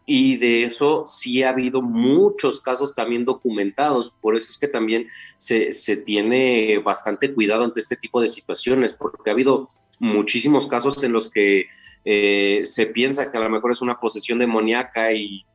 [0.05, 5.07] y de eso sí ha habido muchos casos también documentados, por eso es que también
[5.37, 9.69] se, se tiene bastante cuidado ante este tipo de situaciones, porque ha habido
[9.99, 11.67] muchísimos casos en los que
[12.05, 15.45] eh, se piensa que a lo mejor es una posesión demoníaca y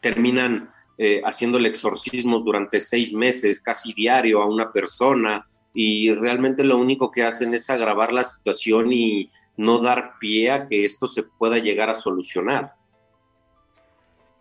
[0.00, 5.42] terminan eh, haciéndole exorcismos durante seis meses, casi diario a una persona,
[5.74, 10.66] y realmente lo único que hacen es agravar la situación y no dar pie a
[10.66, 12.74] que esto se pueda llegar a solucionar.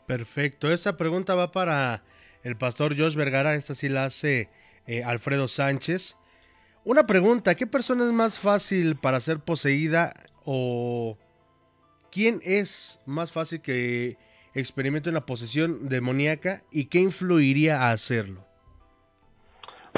[0.08, 2.04] Perfecto, esa pregunta va para
[2.44, 4.50] el pastor Josh Vergara, esta sí la hace
[4.88, 6.18] eh, Alfredo Sánchez.
[6.84, 11.18] Una pregunta, ¿qué persona es más fácil para ser poseída o
[12.12, 14.18] quién es más fácil que
[14.54, 18.46] experimente una posesión demoníaca y qué influiría a hacerlo?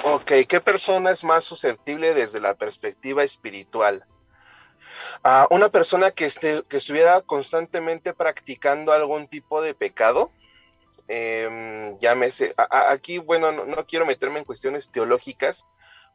[0.03, 4.05] Ok, ¿qué persona es más susceptible desde la perspectiva espiritual?
[5.23, 10.31] a una persona que, esté, que estuviera constantemente practicando algún tipo de pecado,
[11.07, 15.65] eh, llámese, aquí, bueno, no, quiero meterme en cuestiones teológicas,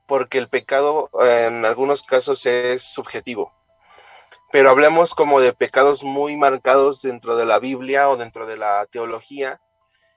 [0.07, 3.53] porque el pecado en algunos casos es subjetivo.
[4.51, 8.87] Pero hablemos como de pecados muy marcados dentro de la Biblia o dentro de la
[8.87, 9.61] teología.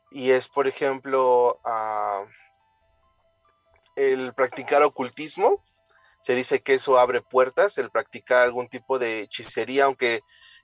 [0.10, 2.24] Y es, por ejemplo, ah,
[3.96, 5.64] el practicar ocultismo,
[6.22, 10.22] se dice que eso abre puertas, el practicar algún tipo de hechicería, aunque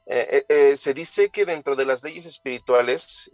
[0.10, 3.32] eh, eh, eh, se dice que dentro de las leyes espirituales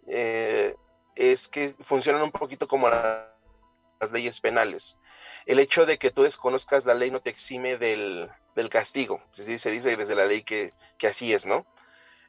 [1.15, 4.97] es que funcionan un poquito como las leyes penales.
[5.45, 8.29] El hecho de que tú desconozcas la ley no te exime del,
[8.69, 9.21] castigo.
[9.31, 11.65] Se dice, desde la ley que, que así es, ¿no?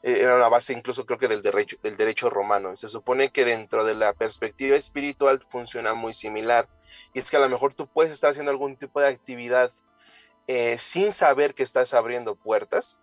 [0.04, 2.76] era la base incluso creo que del derecho, del derecho romano.
[2.76, 6.68] Se supone que dentro de la perspectiva espiritual funciona muy similar.
[7.14, 9.70] Y es que a lo mejor tú puedes estar haciendo algún tipo de actividad
[10.46, 13.00] eh, sin saber que estás abriendo puertas.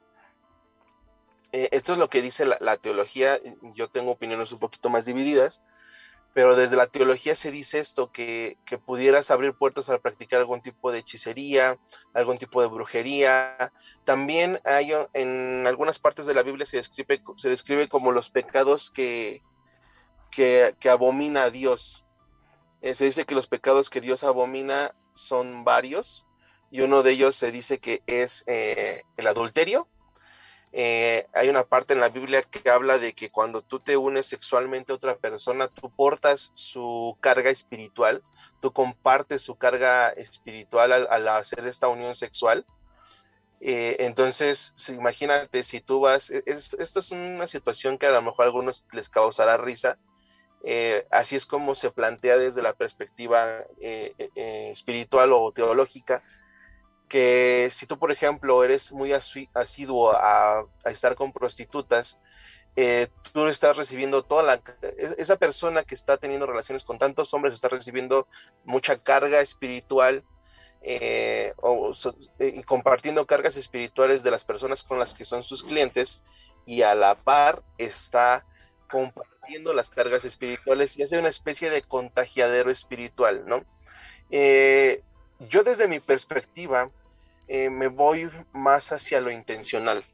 [1.52, 3.40] Eh, esto es lo que dice la, teología.
[3.74, 5.64] Yo tengo opiniones un poquito más divididas,
[6.34, 10.92] pero desde la teología se dice esto, que, pudieras abrir puertas al practicar algún tipo
[10.92, 11.78] de hechicería,
[12.14, 13.74] algún tipo de brujería.
[14.06, 18.90] También hay en algunas partes de la Biblia se describe, se describe como los pecados
[18.90, 19.42] que,
[20.32, 22.06] que, abomina a Dios.
[22.82, 26.26] Eh, se dice que los pecados que Dios abomina son varios
[26.72, 29.88] y uno de ellos se dice que es eh, el adulterio.
[30.74, 34.26] Eh, hay una parte en la Biblia que habla de que cuando tú te unes
[34.26, 38.24] sexualmente a otra persona, tú portas su carga espiritual,
[38.62, 42.66] tú compartes su carga espiritual al, hacer esta unión sexual.
[43.60, 48.46] Eh, entonces, imagínate si tú vas, e, esto es una situación que a lo mejor
[48.46, 50.00] a algunos les causará risa,
[51.10, 56.24] así es como se plantea desde la perspectiva espiritual o teológica,
[57.12, 62.20] que si tú, por ejemplo, eres muy asiduo a, estar con prostitutas,
[62.78, 64.62] eh, tú estás recibiendo toda la...
[65.18, 68.30] Esa persona que está teniendo relaciones con tantos hombres está recibiendo
[68.64, 70.24] mucha carga espiritual
[70.84, 71.52] eh,
[72.40, 76.22] eh, y compartiendo cargas espirituales de las personas con las que son sus clientes
[76.66, 78.46] y a la par está
[78.90, 83.66] compartiendo las cargas espirituales y hace una especie de contagiadero espiritual, ¿no?
[85.50, 86.90] yo desde mi perspectiva,
[87.54, 90.06] eh, me voy más hacia lo intencional.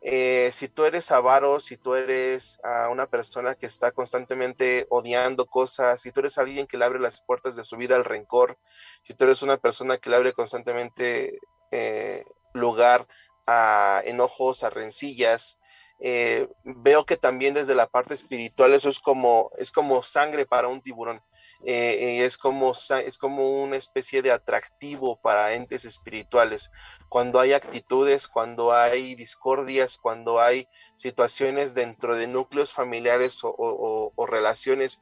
[0.00, 5.46] Eh, si tú eres avaro, si tú eres ah, una persona que está constantemente odiando
[5.46, 8.58] cosas, si tú eres alguien que le abre las puertas de su vida al rencor,
[9.02, 11.40] si tú eres una persona que le abre constantemente
[11.72, 13.08] eh, lugar
[13.48, 15.58] a enojos, a rencillas,
[16.62, 20.80] veo que también desde la parte espiritual eso es como, es como sangre para un
[20.80, 21.20] tiburón.
[21.64, 26.70] Eh, es, como, es como una especie de atractivo para entes espirituales.
[27.08, 35.00] Cuando hay actitudes, cuando hay discordias, cuando hay situaciones dentro de núcleos familiares o, relaciones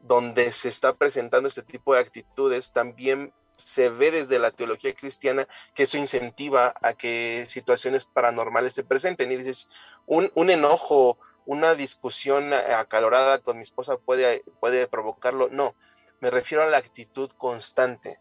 [0.00, 5.48] donde se está presentando este tipo de actitudes, también se ve desde la teología cristiana
[5.74, 9.32] que eso incentiva a que situaciones paranormales se presenten.
[9.32, 9.68] Y dices,
[10.06, 15.48] un, un enojo, una discusión acalorada con mi esposa puede, puede provocarlo.
[15.50, 15.74] No,
[16.20, 18.18] me refiero a la actitud constante,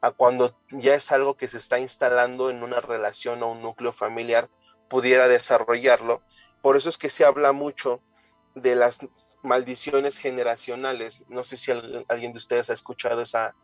[0.00, 3.92] a cuando ya es algo que se está instalando en una relación o un núcleo
[3.92, 4.48] familiar,
[4.88, 6.22] pudiera desarrollarlo.
[6.62, 8.02] Por eso es que se habla mucho
[8.54, 9.00] de las
[9.42, 11.24] maldiciones generacionales.
[11.28, 11.72] No sé si
[12.08, 13.54] alguien de ustedes ha escuchado esa,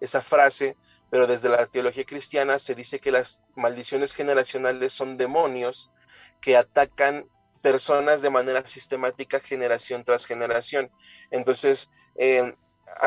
[0.00, 0.76] esa frase,
[1.10, 5.90] pero desde la teología cristiana se dice que las maldiciones generacionales son demonios
[6.40, 7.28] que atacan
[7.62, 10.90] personas de manera sistemática generación tras generación.
[11.30, 12.54] Entonces, eh,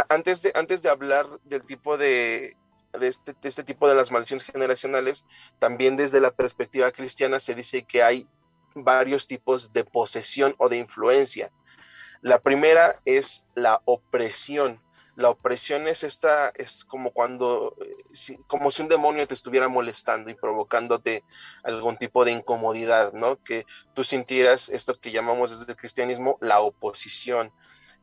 [0.09, 2.55] antes de, antes de hablar del tipo de,
[3.01, 5.25] este, de este, tipo de las maldiciones generacionales,
[5.59, 8.27] también desde la perspectiva cristiana se dice que hay
[8.75, 11.51] varios tipos de posesión o de influencia.
[12.21, 14.81] La primera es la opresión.
[15.15, 20.31] La opresión es esta, es como cuando, eh, como si un demonio te estuviera molestando
[20.31, 21.23] y provocándote
[21.63, 23.43] algún tipo de incomodidad, ¿no?
[23.43, 27.51] Que tú sintieras esto que llamamos desde el cristianismo la oposición,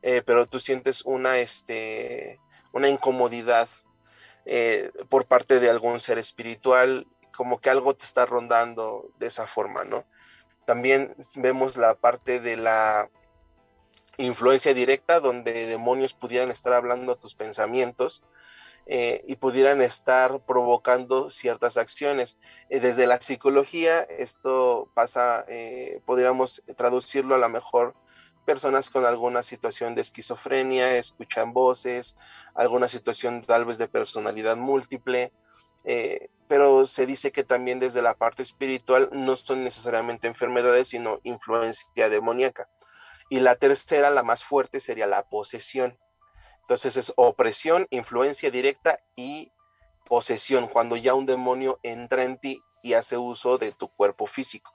[0.01, 2.39] eh, pero tú sientes una, este,
[2.71, 3.67] una incomodidad
[4.45, 9.45] eh, por parte de algún ser espiritual, como que algo te está rondando de esa
[9.45, 10.05] forma, ¿no?
[10.65, 13.09] También vemos la parte de la,
[14.17, 18.23] influencia directa donde demonios pudieran estar hablando a tus pensamientos
[18.85, 22.37] eh, y pudieran estar provocando ciertas acciones.
[22.69, 25.45] Desde la psicología, esto pasa,
[26.05, 27.95] podríamos traducirlo a lo mejor
[28.45, 32.15] personas con alguna situación de esquizofrenia, escuchan voces,
[32.55, 35.31] alguna situación tal vez de personalidad múltiple,
[36.47, 42.09] pero se dice que también desde la parte espiritual no son necesariamente enfermedades, sino influencia
[42.09, 42.69] demoníaca.
[43.29, 45.97] Y la tercera, la más fuerte, sería la posesión.
[46.63, 49.51] Entonces es opresión, influencia directa y
[50.05, 54.73] posesión, cuando ya un demonio entra en ti y hace uso de tu cuerpo físico.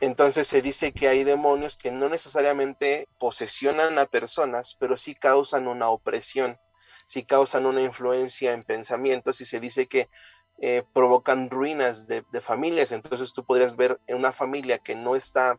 [0.00, 5.68] Entonces se dice que hay demonios que no necesariamente posesionan a personas, pero sí causan
[5.68, 6.58] una opresión,
[7.06, 10.10] sí causan una influencia en pensamientos y se dice que
[10.58, 12.92] eh, provocan ruinas de, familias.
[12.92, 15.58] Entonces tú podrías ver en una familia que no está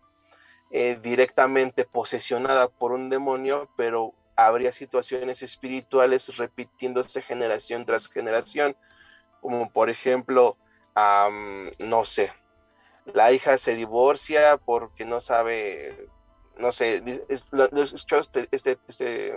[0.71, 8.77] eh, directamente posesionada por un demonio, pero habría situaciones espirituales repitiéndose generación tras generación,
[9.41, 10.57] como por ejemplo,
[11.79, 12.33] no sé,
[13.13, 16.09] la hija se divorcia porque no sabe,
[16.57, 19.33] no sé, este, este, este,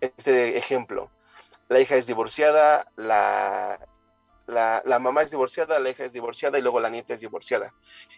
[0.00, 1.10] este ejemplo.
[1.68, 3.78] La hija es divorciada, la,
[4.50, 7.72] la, mamá es divorciada, la hija es divorciada y luego la nieta es divorciada.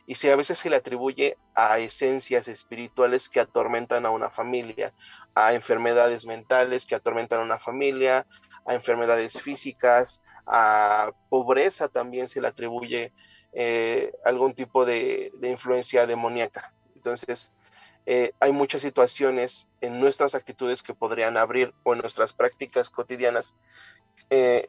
[0.07, 4.95] Y si a veces se le atribuye a esencias espirituales que atormentan a una familia,
[5.35, 8.27] a enfermedades mentales que atormentan a una familia,
[8.67, 13.13] a enfermedades físicas, a pobreza también se le atribuye
[13.53, 16.73] eh, algún tipo de, influencia demoníaca.
[16.95, 17.53] Entonces,
[18.07, 23.55] eh, hay muchas situaciones en nuestras actitudes que podrían abrir o en nuestras prácticas cotidianas
[24.31, 24.69] eh,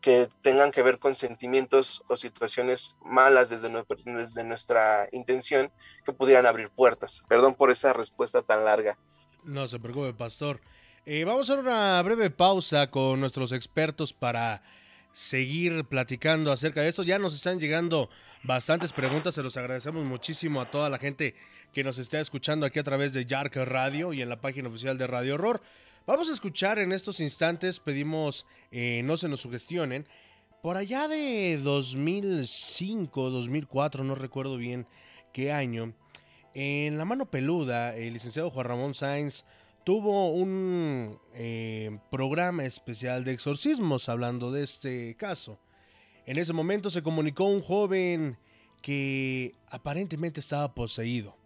[0.00, 3.70] que tengan que ver con sentimientos o situaciones malas desde,
[4.04, 5.72] desde nuestra intención
[6.04, 7.22] que pudieran abrir puertas.
[7.26, 8.98] Perdón por esa respuesta tan larga.
[9.44, 10.60] No se preocupe, pastor.
[11.06, 14.62] Eh, vamos a hacer una breve pausa con nuestros expertos para
[15.14, 17.02] seguir platicando acerca de esto.
[17.02, 18.10] Ya nos están llegando
[18.42, 21.34] bastantes preguntas, se los agradecemos muchísimo a toda la gente
[21.72, 24.98] que nos está escuchando aquí a través de Yark Radio y en la página oficial
[24.98, 25.62] de Radio Horror.
[26.06, 30.06] Vamos a escuchar en estos instantes, pedimos eh, no se nos sugestionen,
[30.62, 34.86] por allá de 2005, 2004, no recuerdo bien
[35.32, 35.94] qué año,
[36.54, 39.44] en La Mano Peluda, el licenciado Juan Ramón Sainz
[39.84, 45.58] tuvo un eh, programa especial de exorcismos hablando de este caso.
[46.26, 48.38] En ese momento se comunicó un joven
[48.80, 51.36] que aparentemente estaba poseído.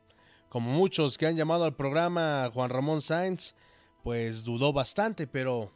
[0.49, 3.55] Como muchos que han llamado al programa Juan Ramón Sainz,
[4.03, 5.73] pues dudó bastante, pero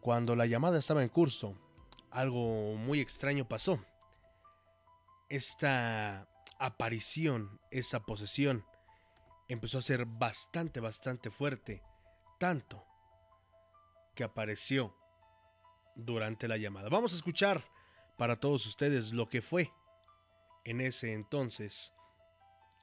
[0.00, 1.54] cuando la llamada estaba en curso,
[2.10, 3.78] algo muy extraño pasó.
[5.28, 6.26] Esta
[6.58, 8.64] aparición, esa posesión,
[9.52, 11.82] empezó a ser bastante, bastante fuerte,
[12.38, 12.84] tanto
[14.14, 14.96] que apareció
[15.94, 16.88] durante la llamada.
[16.88, 17.64] Vamos a escuchar
[18.16, 19.72] para todos ustedes lo que fue
[20.64, 21.92] en ese entonces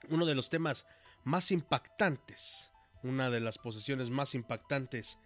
[0.09, 0.85] uno de los temas
[1.23, 2.69] más impactantes
[3.03, 5.17] una de las posesiones más impactantes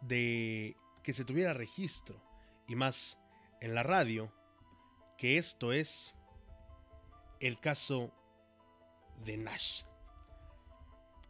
[0.00, 2.20] de que se tuviera registro
[2.68, 3.18] y más
[3.60, 4.32] en la radio,
[5.18, 6.14] que esto es
[7.40, 8.12] el caso
[9.24, 9.82] de Nash.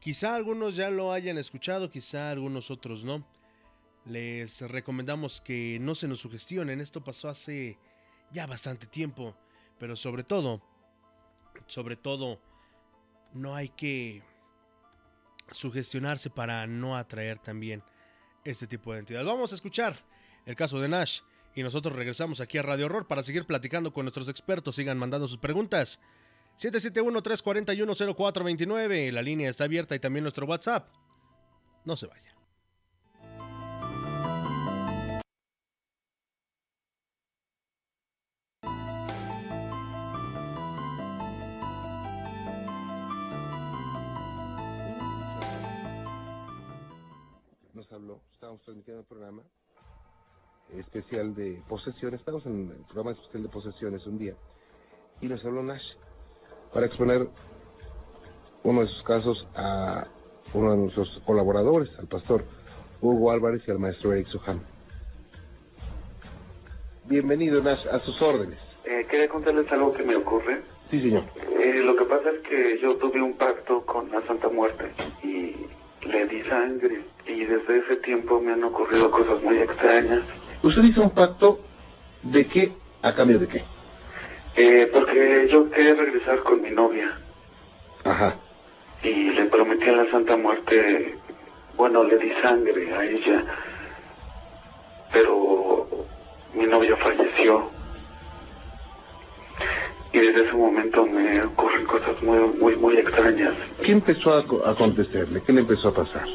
[0.02, 3.24] Quizá algunos ya lo hayan escuchado, quizá algunos otros no.
[4.04, 7.78] Les recomendamos que no se nos sugestionen, esto pasó hace
[8.32, 9.36] ya bastante tiempo,
[9.78, 10.60] pero sobre todo,
[11.68, 12.40] sobre todo,
[13.32, 14.22] no hay que
[15.52, 17.84] sugestionarse para no atraer también
[18.44, 19.28] este tipo de entidades.
[19.28, 19.96] Vamos a escuchar
[20.46, 21.20] el caso de Nash
[21.54, 24.74] y nosotros regresamos aquí a Radio Horror para seguir platicando con nuestros expertos.
[24.74, 26.00] Sigan mandando sus preguntas.
[26.58, 29.12] 771-341-0429.
[29.12, 30.88] La línea está abierta y también nuestro WhatsApp.
[31.84, 32.32] No se vaya.
[48.42, 49.42] estamos transmitiendo el programa
[50.76, 54.34] especial de posesión, estamos en el programa especial de posesiones un día,
[55.20, 55.84] y nos habló Nash
[56.72, 57.26] para exponer
[58.64, 60.06] uno de sus casos a
[60.54, 62.44] uno de nuestros colaboradores, al pastor
[63.00, 64.62] Hugo Álvarez y al maestro Eric Suhan.
[67.04, 68.58] Bienvenido Nash, a sus órdenes.
[68.84, 70.62] Eh, quería contarles algo que me ocurre.
[70.90, 71.24] Sí, señor.
[71.36, 74.92] Eh, lo que pasa es que yo tuve un pacto con la Santa Muerte
[75.22, 75.54] y
[76.06, 80.22] le di sangre y desde ese tiempo me han ocurrido cosas muy extrañas.
[80.62, 81.60] ¿Usted hizo un pacto
[82.22, 83.64] de qué a cambio de qué?
[84.56, 87.18] Eh, porque yo quería regresar con mi novia.
[88.04, 88.36] Ajá.
[89.02, 91.16] Y le prometí a la Santa Muerte,
[91.76, 93.44] bueno, le di sangre a ella,
[95.12, 95.86] pero
[96.54, 97.70] mi novia falleció.
[100.12, 103.54] Y desde ese momento me ocurren cosas muy, muy, muy extrañas.
[103.82, 105.42] ¿Qué empezó a, co- a acontecerle?
[105.42, 106.26] ¿Qué le empezó a pasar?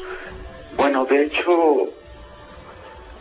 [0.76, 1.88] Bueno, de hecho,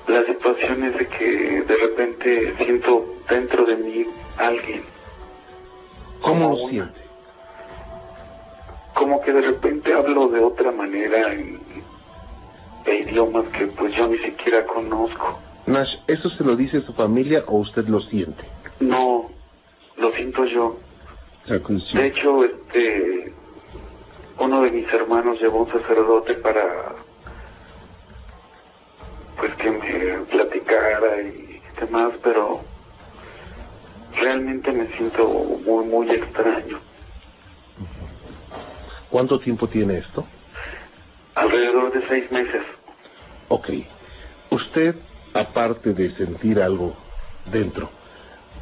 [0.08, 4.06] la situación es de que de repente siento dentro de mí
[4.38, 4.84] alguien.
[6.22, 7.00] ¿Cómo lo siente?
[8.94, 11.60] Como que de repente hablo de otra manera en,
[12.86, 15.40] de idiomas que pues yo ni siquiera conozco.
[15.68, 18.44] Nash, ¿eso se lo dice su familia o usted lo siente?
[18.80, 19.30] No,
[19.98, 20.78] lo siento yo.
[21.48, 23.34] De hecho, este,
[24.38, 26.96] uno de mis hermanos llevó un sacerdote para,
[29.38, 32.62] pues que me platicara y demás, pero
[34.18, 36.80] realmente me siento muy, muy extraño.
[39.10, 40.26] ¿Cuánto tiempo tiene esto?
[41.36, 42.62] Alrededor de seis meses.
[43.50, 43.70] Ok.
[44.52, 44.96] Usted,
[45.34, 46.96] aparte de sentir algo
[47.52, 47.90] dentro,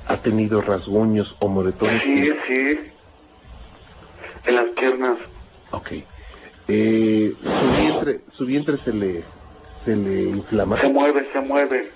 [0.07, 2.03] ¿ha tenido rasguños o moretones?
[2.03, 2.79] Sí, sí.
[4.45, 5.17] En las piernas.
[5.71, 5.91] Ok.
[6.67, 9.23] Eh, su vientre, su vientre se le,
[9.83, 10.79] se le inflama.
[10.81, 11.91] Se mueve, se mueve.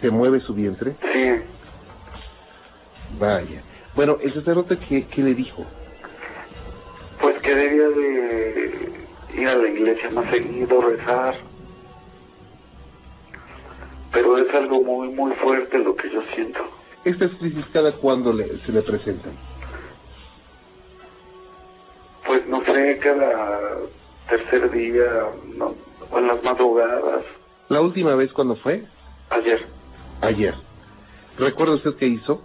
[0.00, 0.94] ¿Se mueve su vientre?
[1.12, 1.55] Sí.
[3.18, 3.62] Vaya.
[3.94, 5.64] Bueno, el sacerdote, ¿qué, qué le dijo?
[7.20, 8.96] Pues que debía de
[9.40, 11.34] ir a la iglesia más seguido, rezar.
[14.12, 16.60] Pero es algo muy, muy fuerte lo que yo siento.
[17.04, 19.32] ¿Estas crisis cada cuándo le, se le presentan?
[22.26, 23.76] Pues no sé, cada
[24.28, 25.04] tercer día,
[25.56, 25.74] no,
[26.10, 27.22] o en las madrugadas,
[27.68, 28.84] ¿La última vez cuándo fue?
[29.30, 29.66] ayer.
[30.20, 30.54] Ayer.
[31.38, 32.42] ¿Recuerda usted qué hizo?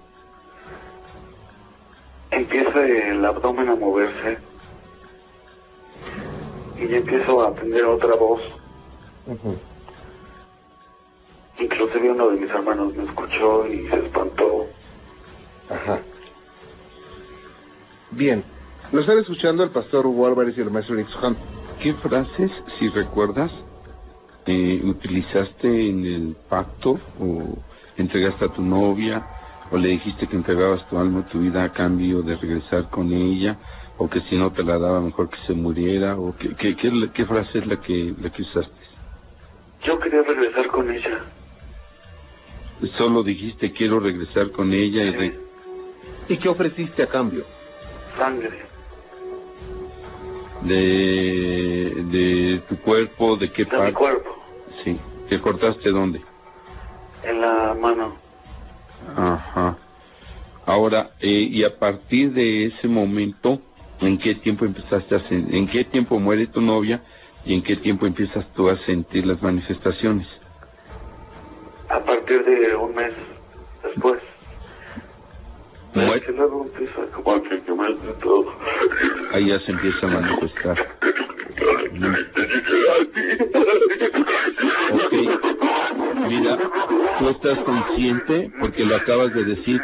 [2.41, 4.39] Empieza el abdomen a moverse.
[6.75, 8.41] Y ya empiezo a tener otra voz.
[9.27, 9.57] Ujú.
[11.59, 14.65] Inclusive uno de mis hermanos me escuchó y se espantó.
[15.69, 15.99] Ajá.
[18.09, 18.43] Bien.
[18.91, 21.37] Lo están escuchando el pastor Hugo Álvarez y el maestro Eric Hunt.
[21.83, 23.51] ¿Qué frases, si recuerdas,
[24.47, 27.59] eh, utilizaste en el pacto o
[27.97, 29.27] entregaste a tu novia
[29.71, 33.57] o le dijiste que entregabas tu alma, tu vida a cambio de regresar con ella
[33.97, 36.91] o que si no te la daba mejor que se muriera o qué, qué, qué,
[37.13, 38.73] qué frase es la que, la que usaste?
[39.83, 41.19] Yo quería regresar con ella.
[42.97, 45.39] Solo dijiste quiero regresar con ella y re-
[46.27, 47.45] ¿Y qué ofreciste a cambio?
[48.17, 48.69] Sangre.
[50.63, 53.93] de, de tu cuerpo, de qué De mi parte.
[53.93, 54.29] cuerpo.
[54.83, 54.97] Sí.
[55.29, 56.21] ¿Te cortaste dónde?
[57.23, 58.15] En la mano.
[59.15, 59.77] Ajá.
[60.65, 63.61] Ahora, eh, y a partir de ese momento,
[63.99, 67.01] ¿en qué tiempo empezaste a sen- en qué tiempo muere tu novia
[67.45, 70.27] y en qué tiempo empiezas tú a sentir las manifestaciones?
[71.89, 73.11] A partir de un mes
[73.83, 74.21] después.
[75.93, 77.57] Muere, Que luego empieza como a que
[78.21, 78.45] todo.
[79.33, 80.77] ahí ya se empieza a manifestar.
[81.91, 82.15] Mm.
[84.93, 85.13] Ok.
[86.27, 86.57] Mira,
[87.19, 89.81] tú estás consciente, porque lo acabas de decir,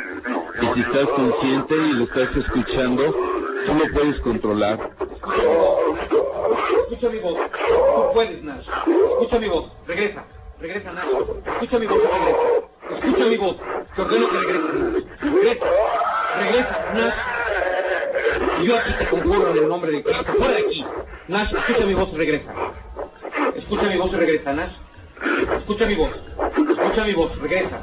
[0.62, 3.16] y si estás consciente y lo estás escuchando,
[3.66, 4.92] tú lo puedes controlar.
[6.84, 7.38] Escucha mi voz.
[7.38, 8.68] Tú puedes, Nash.
[9.12, 9.72] Escucha mi voz.
[9.88, 10.26] Regresa.
[10.60, 11.08] Regresa, Nash.
[11.46, 12.40] Escucha mi voz regresa.
[13.06, 13.58] Escucha mi voz.
[13.96, 15.22] Te ordeno que regreses.
[15.22, 15.66] Regresa.
[16.40, 17.37] Regresa, Nash.
[18.62, 20.34] Y yo aquí te conjuro en el nombre de Cristo.
[20.38, 20.86] Fuera de aquí.
[21.28, 22.54] Nash, escucha mi voz y regresa.
[23.56, 24.74] Escucha mi voz y regresa, Nash.
[25.58, 26.12] Escucha mi voz.
[26.70, 27.40] Escucha mi voz.
[27.40, 27.82] Regresa.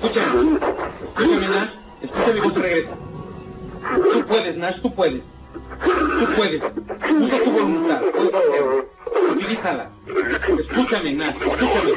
[0.00, 0.58] Escúchame.
[1.08, 1.70] Escúchame, Nash.
[2.02, 2.90] Escucha mi voz y regresa.
[4.12, 4.80] Tú puedes, Nash.
[4.82, 5.22] Tú puedes.
[6.18, 6.62] Tú puedes.
[6.62, 8.02] Usa tu voluntad.
[9.32, 9.90] Utilízala.
[10.58, 11.34] Escúchame, Nash.
[11.36, 11.92] Escúchame.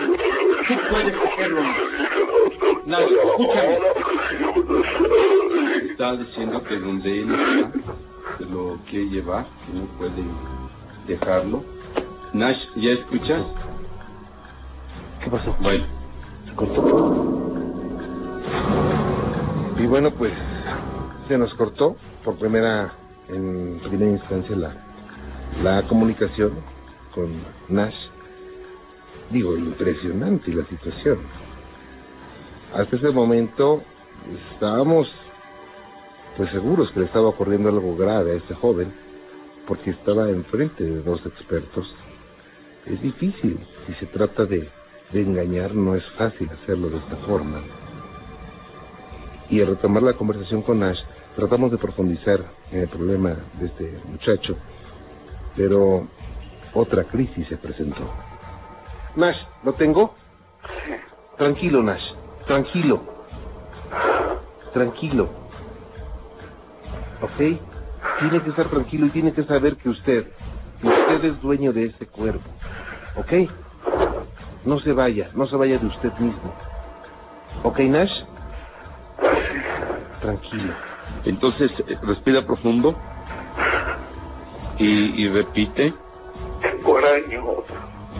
[0.67, 1.61] Tú puedes hacerlo,
[2.85, 3.09] Nash.
[3.11, 3.77] Escúchame.
[5.91, 7.71] Está diciendo que donde él está,
[8.37, 10.23] se lo quiere llevar, que no puede
[11.07, 11.63] dejarlo.
[12.33, 13.45] Nash, ¿ya escuchas?
[15.23, 15.55] ¿Qué pasó?
[15.59, 15.85] Bueno,
[16.47, 16.81] Se cortó.
[19.77, 20.33] Y bueno, pues
[21.27, 22.93] se nos cortó por primera,
[23.29, 24.75] en primera instancia la,
[25.63, 26.53] la comunicación
[27.13, 27.31] con
[27.69, 27.95] Nash.
[29.29, 31.19] Digo, impresionante la situación.
[32.73, 33.83] Hasta ese momento
[34.53, 35.07] estábamos
[36.37, 38.93] pues seguros que le estaba ocurriendo algo grave a este joven,
[39.67, 41.93] porque estaba enfrente de dos expertos.
[42.85, 44.69] Es difícil, si se trata de,
[45.11, 47.61] de engañar, no es fácil hacerlo de esta forma.
[49.49, 51.01] Y al retomar la conversación con Ash,
[51.39, 54.57] tratamos de profundizar en el problema de este muchacho.
[55.55, 56.05] Pero
[56.73, 58.11] otra crisis se presentó.
[59.15, 60.15] Nash, ¿lo tengo?
[61.37, 62.03] Tranquilo, Nash.
[62.45, 63.01] Tranquilo.
[64.73, 65.29] Tranquilo.
[67.21, 67.37] ¿Ok?
[68.19, 70.27] Tiene que estar tranquilo y tiene que saber que usted,
[70.81, 72.49] que usted es dueño de este cuerpo.
[73.15, 73.49] ¿Ok?
[74.65, 76.53] No se vaya, no se vaya de usted mismo.
[77.63, 78.23] ¿Ok, Nash?
[80.21, 80.88] Tranquilo.
[81.25, 82.95] Entonces, eh, respira profundo
[84.77, 85.93] y, y repite.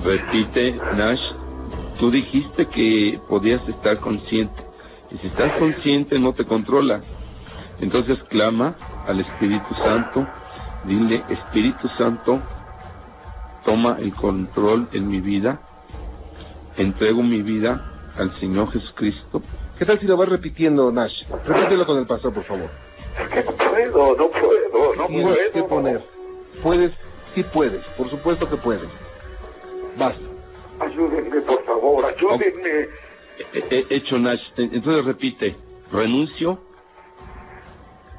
[0.03, 1.21] Repite, Nash.
[1.99, 4.63] Tú dijiste que podías estar consciente.
[5.11, 7.01] Y si estás consciente, no te controla.
[7.79, 8.75] Entonces clama
[9.07, 10.27] al Espíritu Santo.
[10.85, 12.41] Dile, Espíritu Santo,
[13.65, 15.61] toma el control en mi vida.
[16.77, 19.41] Entrego mi vida al Señor Jesucristo.
[19.79, 21.23] ¿Qué tal si lo vas repitiendo, Nash?
[21.45, 22.69] Repítelo con el pastor, por favor.
[23.19, 25.67] No puedo, no puedo, no Tienes que puedo.
[25.69, 26.03] poner.
[26.61, 26.91] Puedes,
[27.33, 28.89] sí puedes, por supuesto que puedes.
[29.97, 30.21] Basta.
[30.81, 32.89] Ayúdenme, por favor, ayúdenme.
[33.53, 34.41] He- he hecho Nash.
[34.57, 35.55] Entonces repite,
[35.91, 36.59] renuncio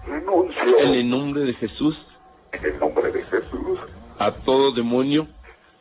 [0.07, 1.97] Renuncio en el nombre de Jesús
[2.53, 3.79] en el nombre de Jesús
[4.19, 5.29] a todo demonio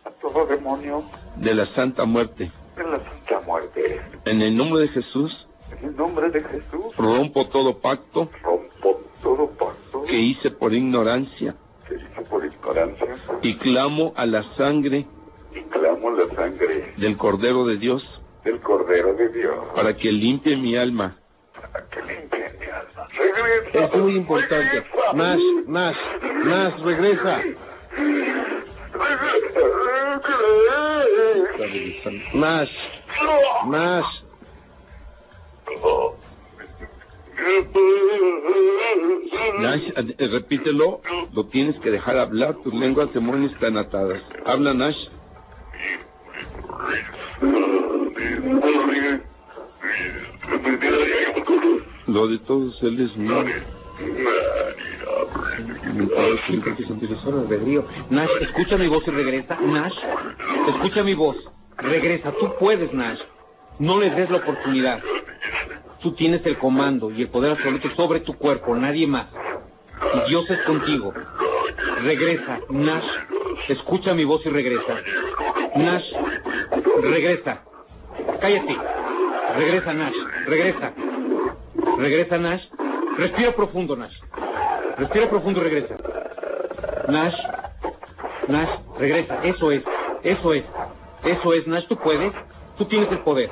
[0.05, 1.03] a todo demonio
[1.38, 2.51] de la santa muerte.
[2.75, 4.01] de la santa muerte.
[4.25, 5.47] En el nombre de Jesús
[5.82, 11.55] En el nombre de Jesús rompo todo pacto rompo todo pacto que hice por ignorancia
[11.88, 13.07] que hice por ignorancia
[13.41, 15.05] y clamo a la sangre
[15.53, 18.03] y clamo la sangre del Cordero de Dios
[18.43, 21.17] del Cordero de Dios para que limpie mi alma.
[21.53, 23.07] para que limpie mi alma.
[23.17, 23.86] Regresa.
[23.86, 24.84] Es muy importante.
[25.13, 25.97] Nash, Nash,
[26.45, 27.41] Nash, regresa.
[32.34, 32.69] Nash,
[33.67, 34.28] Nash.
[39.59, 41.01] Nash, eh, repítelo,
[41.34, 44.22] lo tienes que dejar hablar, tus lenguas demonios están atadas.
[44.45, 44.97] Habla Nash.
[52.07, 53.43] Lo de todos él es mío.
[58.09, 59.59] Nash, escucha mi voz y regresa.
[59.61, 59.93] Nash,
[60.70, 61.38] escucha mi voz.
[61.78, 62.32] Regresa.
[62.39, 63.20] Tú puedes, Nash.
[63.80, 65.01] No le des la oportunidad.
[66.02, 69.28] Tú tienes el comando y el poder absoluto sobre tu cuerpo, nadie más.
[70.14, 71.14] Y Dios es contigo.
[72.02, 73.06] Regresa, Nash.
[73.68, 74.95] Escucha mi voz y regresa.
[75.76, 76.06] Nash,
[77.02, 77.64] regresa.
[78.39, 78.78] Cállate.
[79.58, 80.16] Regresa, Nash.
[80.45, 80.93] Regresa.
[81.97, 82.64] Regresa, Nash.
[83.18, 84.16] Respira profundo, Nash.
[84.97, 85.95] Respira profundo y regresa.
[87.10, 87.36] Nash.
[88.47, 89.43] Nash, regresa.
[89.43, 89.84] Eso es.
[90.24, 90.64] Eso es.
[91.24, 91.88] Eso es, Nash.
[91.88, 92.32] Tú puedes.
[92.78, 93.50] Tú tienes el poder.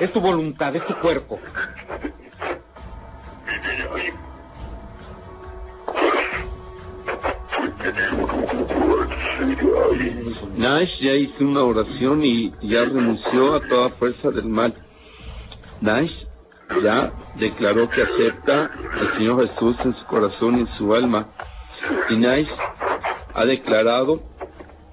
[0.00, 1.40] Es tu voluntad, es tu cuerpo.
[10.56, 14.74] Nash ya hizo una oración y ya renunció a toda fuerza del mal.
[15.80, 16.12] Nash
[16.82, 21.28] ya declaró que acepta al Señor Jesús en su corazón y en su alma.
[22.10, 22.48] Y Nash
[23.34, 24.22] ha declarado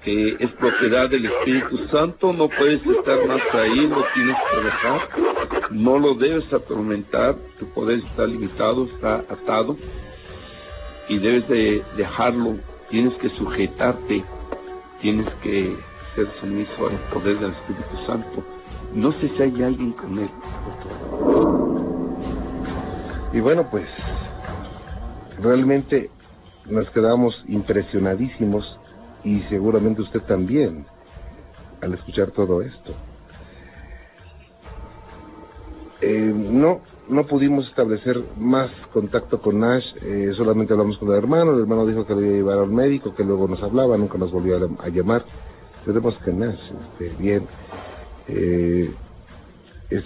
[0.06, 5.08] es propiedad del Espíritu Santo, no puedes estar más ahí, lo tienes que dejar,
[5.70, 9.76] no lo debes atormentar, tu poder está limitado, está atado
[11.08, 12.56] y debes de dejarlo,
[12.88, 14.24] tienes que sujetarte,
[15.00, 15.76] tienes que
[16.14, 18.44] ser sumiso al poder del Espíritu Santo.
[18.94, 20.30] No sé si hay alguien con él.
[23.32, 23.88] Y bueno, pues
[25.42, 26.10] realmente
[26.66, 28.64] nos quedamos impresionadísimos
[29.26, 30.86] y seguramente usted también
[31.82, 32.94] al escuchar todo esto.
[36.00, 41.54] Eh, no, no pudimos establecer más contacto con Nash, eh, solamente hablamos con el hermano,
[41.54, 44.16] el hermano dijo que lo iba a llevar al médico, que luego nos hablaba, nunca
[44.16, 45.24] nos volvió a, llamar.
[45.80, 46.60] Esperemos que Nash
[46.92, 47.48] esté bien.
[48.28, 48.94] Eh,
[49.90, 50.04] es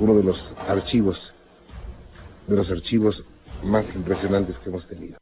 [0.00, 0.36] uno de los
[0.66, 1.16] archivos,
[2.48, 3.22] de los archivos
[3.62, 5.18] más impresionantes que hemos tenido.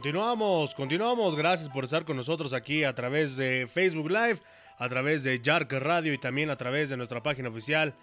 [0.00, 1.36] Continuamos, continuamos.
[1.36, 4.38] Gracias por estar con nosotros aquí a través de Facebook Live,
[4.78, 7.94] a través de Yark Radio y también a través de nuestra página oficial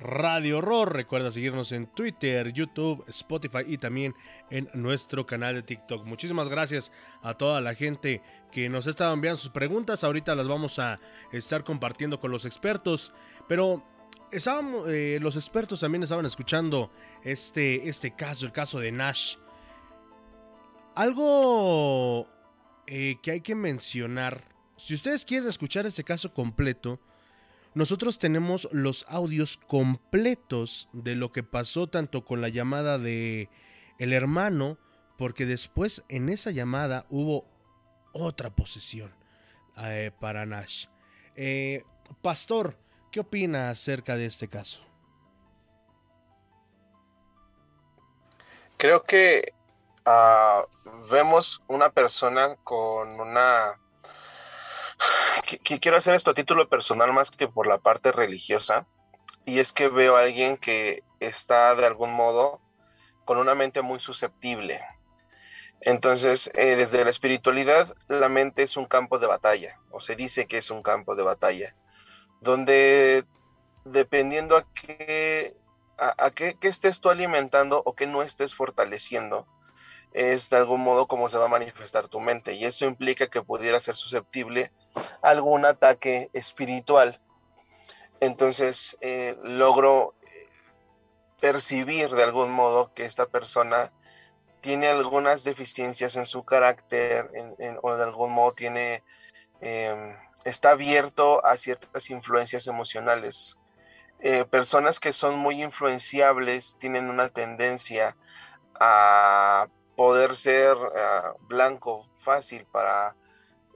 [0.00, 0.94] Radio Horror.
[0.94, 4.14] Recuerda seguirnos en Twitter, YouTube, Spotify y también
[4.48, 6.06] en nuestro canal de TikTok.
[6.06, 6.90] Muchísimas gracias
[7.22, 10.04] a toda la gente que nos ha estado enviando sus preguntas.
[10.04, 10.98] Ahorita las vamos a
[11.32, 13.12] estar compartiendo con los expertos.
[13.46, 13.84] Pero
[14.32, 16.90] eh, los expertos también estaban escuchando
[17.24, 19.36] este, este caso, el caso de Nash.
[20.96, 22.26] Algo
[22.86, 24.42] eh, que hay que mencionar,
[24.78, 26.98] si ustedes quieren escuchar este caso completo,
[27.74, 33.50] nosotros tenemos los audios completos de lo que pasó tanto con la llamada de
[33.98, 34.78] el hermano,
[35.18, 37.44] porque después en esa llamada hubo
[38.12, 39.12] otra posesión
[39.76, 40.86] eh, para Nash.
[41.34, 41.84] Eh,
[42.22, 42.78] Pastor,
[43.12, 44.80] ¿qué opina acerca de este caso?
[48.78, 49.52] Creo que
[51.10, 53.78] vemos una persona con una
[55.80, 58.86] quiero hacer esto a título personal más que por la parte religiosa,
[59.44, 62.60] y es que veo a alguien que está de algún modo
[63.24, 64.80] con una mente muy susceptible.
[65.80, 70.46] Entonces, eh, desde la espiritualidad, la mente es un campo de batalla, o se dice
[70.46, 71.76] que es un campo de batalla,
[72.40, 73.24] donde
[73.84, 75.56] dependiendo a qué,
[75.98, 79.46] a, qué, qué estés tú alimentando o qué no estés fortaleciendo,
[80.16, 83.42] es de algún modo como se va a manifestar tu mente y eso implica que
[83.42, 84.72] pudiera ser susceptible
[85.22, 87.20] a algún ataque espiritual.
[88.20, 90.48] Entonces eh, logro eh,
[91.38, 93.92] percibir de algún modo que esta persona
[94.62, 97.30] tiene algunas deficiencias en su carácter
[97.82, 99.04] o de algún modo tiene
[99.60, 103.58] em, está abierto a ciertas influencias emocionales.
[104.20, 108.16] Eh, personas que son muy influenciables tienen una tendencia
[108.80, 113.16] a poder ser ah, blanco fácil para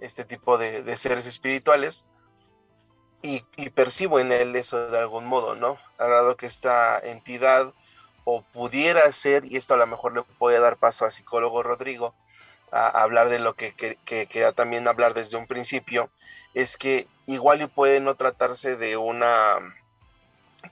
[0.01, 2.07] este tipo de, seres espirituales
[3.23, 3.41] y,
[3.71, 5.79] percibo en él eso de algún modo, ¿no?
[5.99, 7.75] Al que esta entidad
[8.25, 12.15] o pudiera ser, y esto a lo mejor le puede dar paso al psicólogo Rodrigo,
[12.71, 16.11] a, hablar de lo que, que, también hablar desde un principio,
[16.55, 19.59] es que igual y puede no tratarse de una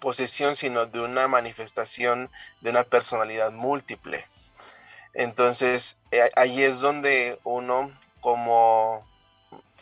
[0.01, 2.30] posesión, sino de una manifestación
[2.61, 4.26] de una personalidad múltiple.
[5.14, 9.06] Entonces, eh, ahí es donde uno como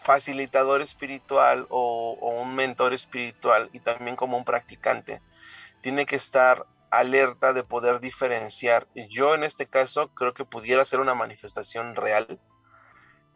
[0.06, 5.20] facilitador espiritual o, un mentor espiritual y también como un practicante,
[5.80, 8.86] tiene que estar alerta de poder diferenciar.
[9.10, 12.38] Yo en este caso creo que pudiera ser una manifestación real,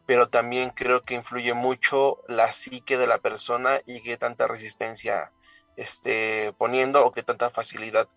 [0.07, 5.33] pero también creo que influye mucho la psique de la persona y qué tanta resistencia
[5.77, 8.09] esté poniendo o qué tanta facilidad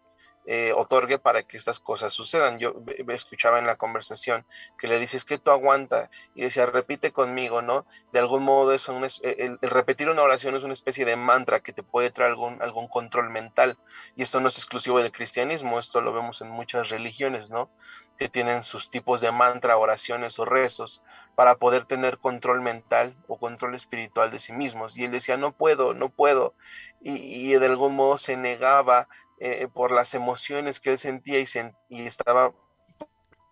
[0.46, 2.60] eh, otorgue para que estas cosas sucedan.
[2.60, 2.76] Yo
[3.08, 4.46] escuchaba en la conversación
[4.78, 7.86] que le dices que tú aguanta y decía, repite conmigo, ¿no?
[8.12, 11.72] De algún modo eso, eh, el, repetir una oración es una especie de mantra que
[11.72, 13.78] te puede traer algún, algún control mental.
[14.18, 17.70] Y esto no es exclusivo del cristianismo, esto lo vemos en muchas religiones, ¿no?
[18.18, 21.04] Que tienen sus tipos de mantra, oraciones o rezos
[21.36, 24.98] para poder tener control mental o control espiritual de sí mismos.
[24.98, 26.54] Y él decía, no puedo, no puedo.
[27.02, 29.08] Y, y de algún modo se negaba
[29.46, 31.46] eh, por las emociones que él sentía y,
[31.90, 32.54] y estaba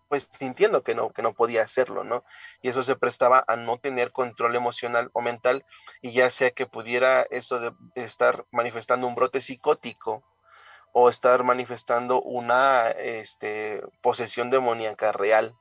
[0.08, 2.24] pues sintiendo que no, que no podía hacerlo, ¿no?
[2.62, 5.66] Y eso se prestaba a no tener control emocional o mental
[6.02, 10.24] y ya sea que pudiera eso de estar manifestando un brote psicótico
[10.94, 15.58] o estar manifestando una este, posesión demoníaca real.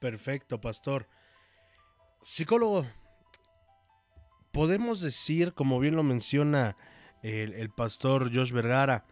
[0.00, 1.08] Perfecto, pastor.
[2.22, 2.86] Psicólogo,
[4.52, 6.76] podemos decir, como bien lo menciona
[7.22, 9.04] el, pastor Josh Vergara.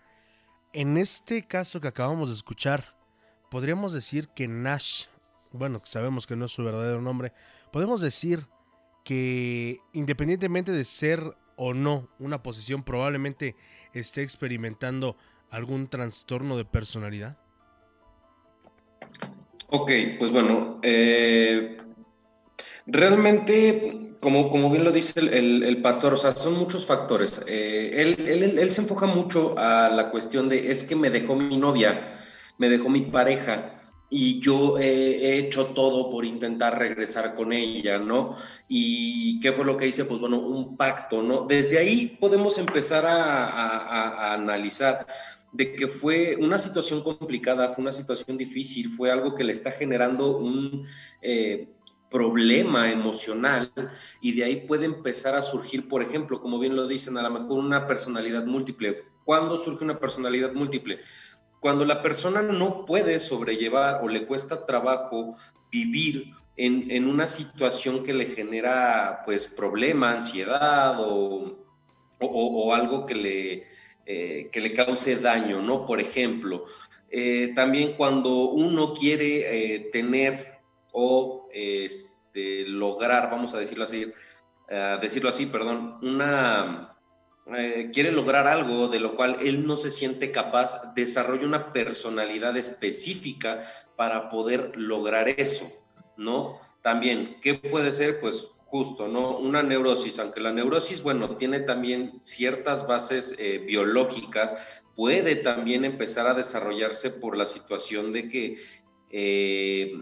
[0.72, 2.96] En este caso que acabamos de escuchar,
[3.50, 5.06] podríamos decir que Nash,
[5.52, 7.32] bueno, sabemos que no es su verdadero nombre,
[7.72, 8.46] podemos decir
[9.04, 13.56] que independientemente de ser o no una posición, probablemente
[13.92, 15.16] esté experimentando
[15.50, 17.36] algún trastorno de personalidad.
[19.68, 21.78] Ok, pues bueno, eh,
[22.86, 27.42] realmente como, como bien lo dice el, pastor, o sea, son muchos factores.
[27.46, 31.56] Eh, él, él, se enfoca mucho a la cuestión de, es que me dejó mi
[31.56, 32.18] novia,
[32.58, 33.72] me dejó mi pareja
[34.10, 38.36] y yo he hecho todo por intentar regresar con ella, ¿no?
[38.68, 40.04] ¿Y qué fue lo que hice?
[40.04, 41.46] Pues bueno, un pacto, ¿no?
[41.46, 45.06] Desde ahí podemos empezar a, a, analizar
[45.52, 49.70] de que fue una situación complicada, fue una situación difícil, fue algo que le está
[49.70, 50.84] generando un...
[51.22, 51.68] Eh,
[52.10, 53.72] problema emocional
[54.20, 57.30] y de ahí puede empezar a surgir, por ejemplo, como bien lo dicen, a lo
[57.30, 59.04] mejor una personalidad múltiple.
[59.24, 60.98] ¿Cuándo surge una personalidad múltiple?
[61.60, 65.36] Cuando la persona no puede sobrellevar o le cuesta trabajo
[65.70, 71.58] vivir en, una situación que le genera pues problema, ansiedad o,
[72.18, 73.66] o, algo que le,
[74.04, 75.86] eh, que le cause daño, ¿no?
[75.86, 76.66] Por ejemplo,
[77.10, 80.49] eh, también cuando uno quiere eh, tener
[80.92, 84.12] o este, lograr, vamos a decirlo así,
[85.00, 86.90] decirlo así, perdón, una,
[87.56, 92.56] eh, quiere lograr algo de lo cual él no se siente capaz, desarrolla una personalidad
[92.56, 93.62] específica
[93.96, 95.70] para poder lograr eso,
[96.16, 96.60] ¿no?
[96.80, 98.20] También, ¿qué puede ser?
[98.20, 99.36] Pues justo, ¿no?
[99.38, 106.28] Una neurosis, aunque la neurosis, bueno, tiene también ciertas bases eh, biológicas, puede también empezar
[106.28, 108.56] a desarrollarse por la situación de que,
[109.10, 109.92] eh,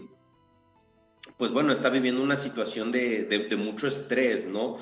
[1.39, 4.77] pues bueno, está viviendo una situación de, mucho estrés, ¿no?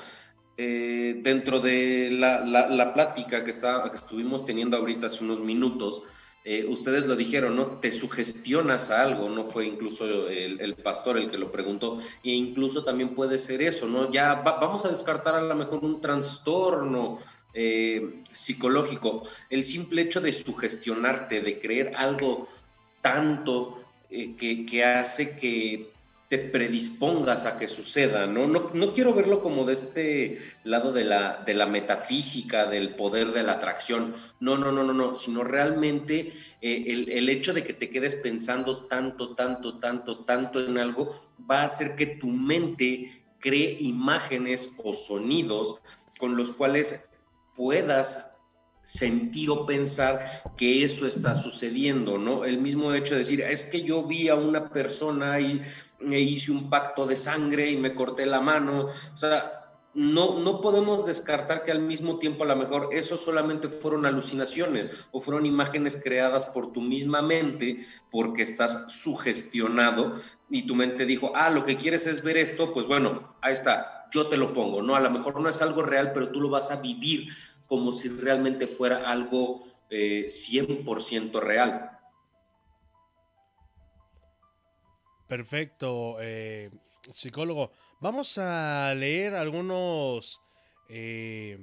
[0.56, 6.02] Eh, dentro de la, plática que, está, que estuvimos teniendo ahorita hace unos minutos,
[6.44, 7.78] eh, ustedes lo dijeron, ¿no?
[7.78, 13.14] Te sugestionas algo, no fue incluso el, pastor el que lo preguntó, e incluso también
[13.14, 14.10] puede ser eso, ¿no?
[14.10, 17.20] Ya vamos a descartar a lo mejor un trastorno
[17.54, 22.48] eh, psicológico, el simple hecho de sugestionarte, de creer algo
[23.00, 25.92] tanto que hace que
[26.28, 28.46] te predispongas a que suceda, ¿no?
[28.46, 28.92] ¿no?
[28.92, 33.54] quiero verlo como de este lado de la, de la metafísica, del poder de la
[33.54, 37.88] atracción, no, no, no, no, no, sino realmente eh, el, el, hecho de que te
[37.88, 41.14] quedes pensando tanto, tanto, tanto, tanto en algo
[41.50, 45.76] va a hacer que tu mente cree imágenes o sonidos
[46.18, 47.08] con los cuales
[47.56, 48.34] puedas
[48.82, 52.46] sentir o pensar que eso está sucediendo, ¿no?
[52.46, 55.60] El mismo hecho de decir, es que yo vi a una persona y
[56.00, 59.58] me hice un pacto de sangre y me corté la mano, o sea,
[59.94, 64.90] no, no podemos descartar que al mismo tiempo a lo mejor eso solamente fueron alucinaciones
[65.10, 70.14] o fueron imágenes creadas por tu misma mente porque estás sugestionado
[70.50, 74.06] y tu mente dijo, ah, lo que quieres es ver esto, pues bueno, ahí está,
[74.12, 74.94] yo te lo pongo, ¿no?
[74.94, 77.28] A lo mejor no es algo real, pero tú lo vas a vivir
[77.66, 81.97] como si realmente fuera algo 100% eh, real.
[85.28, 86.70] Perfecto, eh,
[87.12, 87.72] psicólogo.
[88.00, 90.40] Vamos a leer algunos,
[90.88, 91.58] eh,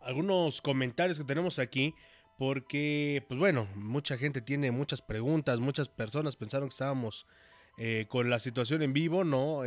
[0.00, 1.94] algunos comentarios que tenemos aquí.
[2.38, 7.26] Porque, pues bueno, mucha gente tiene muchas preguntas, muchas personas pensaron que estábamos
[8.08, 9.62] con la situación en vivo, ¿no?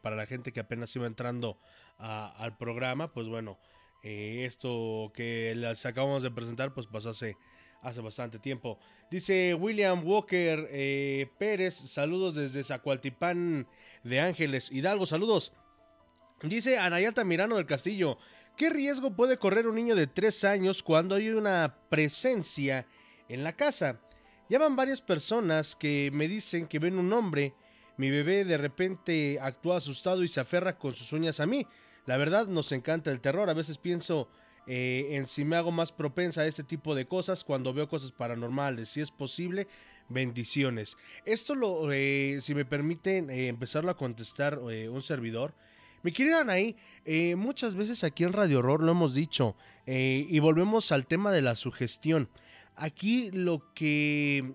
[0.00, 1.58] para la gente que apenas iba entrando
[1.98, 3.58] al programa, pues bueno,
[4.02, 7.36] eh, esto que les acabamos de presentar pues pasó hace,
[7.82, 8.78] hace bastante tiempo.
[9.10, 13.66] Dice William Walker eh, Pérez, saludos desde Zacualtipán
[14.04, 15.52] de Ángeles Hidalgo, saludos.
[16.42, 18.18] Dice Anayata Mirano del Castillo,
[18.56, 22.86] ¿qué riesgo puede correr un niño de 3 años cuando hay una presencia
[23.28, 24.00] en la casa?
[24.48, 27.54] Ya van varias personas que me dicen que ven un hombre,
[27.96, 31.66] mi bebé de repente actúa asustado y se aferra con sus uñas a mí.
[32.06, 33.50] La verdad nos encanta el terror.
[33.50, 34.26] A veces pienso
[34.66, 38.12] eh, en si me hago más propensa a este tipo de cosas cuando veo cosas
[38.12, 38.88] paranormales.
[38.88, 39.66] Si es posible,
[40.08, 40.96] bendiciones.
[41.24, 45.54] Esto lo, eh, si me permiten eh, empezarlo a contestar un servidor.
[46.02, 46.76] Mi querida Anaí,
[47.36, 49.54] muchas veces aquí en Radio Horror lo hemos dicho
[49.86, 52.30] y volvemos al tema de la sugestión.
[52.74, 54.54] Aquí lo que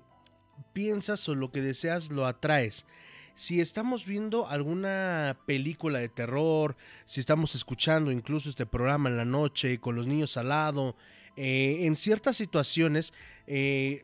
[0.74, 2.88] piensas o lo que deseas lo atraes
[3.36, 6.76] si estamos viendo alguna película de terror,
[7.06, 10.96] si estamos escuchando incluso este programa en la noche con los niños al lado,
[11.36, 13.14] eh, en ciertas situaciones
[13.46, 14.04] eh,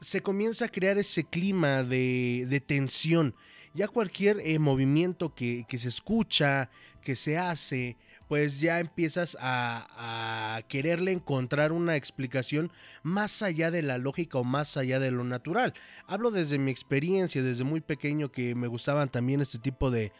[0.00, 3.34] se comienza a crear ese clima de, tensión.
[3.74, 6.70] Ya cualquier eh, movimiento que se escucha,
[7.02, 7.96] que se hace,
[8.34, 12.72] pues ya empiezas a, quererle encontrar una explicación
[13.04, 15.72] más allá de la lógica o más allá de lo natural.
[16.08, 20.10] Hablo desde mi experiencia, desde muy pequeño que me gustaban también este tipo de,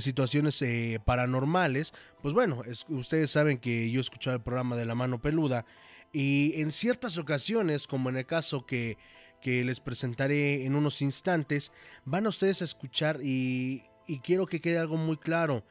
[0.00, 1.94] situaciones eh, paranormales.
[2.20, 2.60] Pues bueno,
[2.90, 5.64] ustedes saben que yo escuchaba el programa de la mano peluda
[6.12, 8.98] y en ciertas ocasiones, como en el caso que,
[9.40, 11.72] que les presentaré en unos instantes,
[12.04, 15.64] van a ustedes a escuchar y, y quiero que quede algo muy claro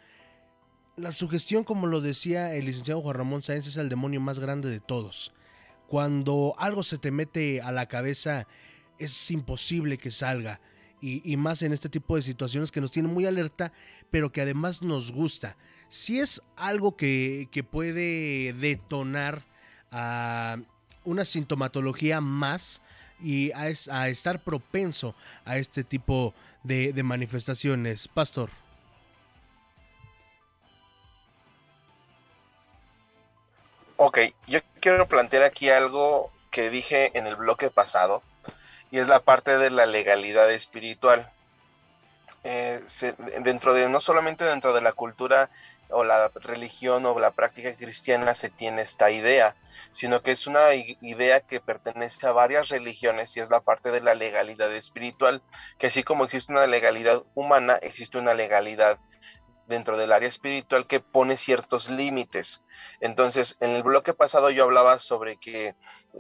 [0.95, 4.69] la sugestión, como lo decía el licenciado Juan Ramón Sáenz, es el demonio más grande
[4.69, 5.33] de todos.
[5.87, 8.47] Cuando algo se te mete a la cabeza,
[8.99, 10.61] es imposible que salga.
[11.03, 13.73] Y, más en este tipo de situaciones que nos tienen muy alerta,
[14.11, 15.57] pero que además nos gusta.
[15.89, 19.43] Si es algo que, puede detonar
[19.89, 20.57] a
[21.03, 22.81] una sintomatología más
[23.19, 23.69] y a,
[24.09, 28.07] estar propenso a este tipo de manifestaciones.
[28.07, 28.51] Pastor.
[34.03, 38.23] Ok, yo quiero plantear aquí algo que dije en el bloque pasado
[38.89, 41.31] y es la parte de la legalidad espiritual.
[42.43, 42.81] Eh,
[43.43, 45.51] dentro de, no solamente dentro de la cultura
[45.91, 49.55] o la religión o la práctica cristiana se tiene esta idea,
[49.91, 54.01] sino que es una idea que pertenece a varias religiones y es la parte de
[54.01, 55.43] la legalidad espiritual,
[55.77, 58.97] que así como existe una legalidad humana, existe una legalidad
[59.71, 62.61] dentro del área espiritual que pone ciertos límites.
[62.99, 65.75] Entonces, en el bloque pasado yo hablaba sobre que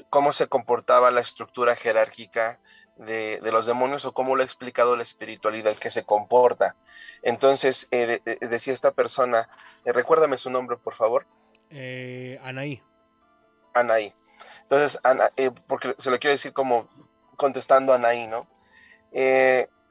[0.09, 2.59] cómo se comportaba la estructura jerárquica
[2.95, 6.75] de, los demonios o cómo lo ha explicado la espiritualidad que se comporta.
[7.21, 9.49] Entonces, eh, eh, decía esta persona,
[9.85, 11.25] eh, recuérdame su nombre, por favor.
[12.43, 12.81] Anaí.
[13.73, 14.13] Anaí.
[14.61, 15.31] Entonces, Ana,
[15.67, 16.87] porque se lo quiero decir como
[17.35, 18.47] contestando a Anaí, ¿no?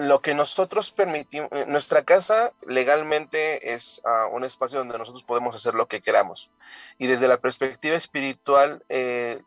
[0.01, 5.75] Lo que nosotros permitimos, nuestra casa legalmente es ah, un espacio donde nosotros podemos hacer
[5.75, 6.51] lo que queramos.
[6.97, 9.43] Y desde la perspectiva espiritual, eh,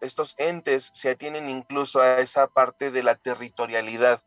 [0.00, 4.20] estos entes se atienen incluso a esa parte de la territorialidad.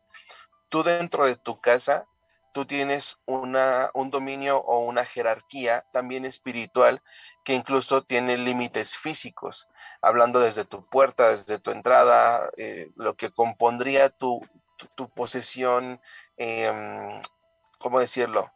[0.70, 2.06] Tú dentro de tu casa,
[2.54, 7.02] tú tienes una, un dominio o una jerarquía también espiritual
[7.44, 9.68] que incluso tiene límites físicos,
[10.00, 14.40] hablando desde tu puerta, desde tu entrada, eh, lo que compondría tu,
[14.94, 16.00] tu, posesión,
[16.36, 17.20] em,
[17.78, 18.52] ¿cómo decirlo?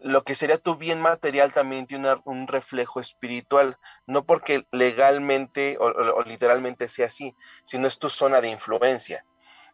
[0.00, 6.22] Lo que sería tu bien material también tiene un reflejo espiritual, no porque legalmente o,
[6.22, 9.24] literalmente sea así, sino es tu zona de influencia.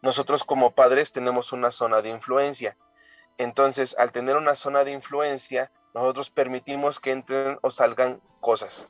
[0.03, 2.77] Nosotros como padres tenemos una zona de influencia.
[3.39, 8.89] Entonces, al tener una zona de influencia, nosotros permitimos que entren o salgan cosas.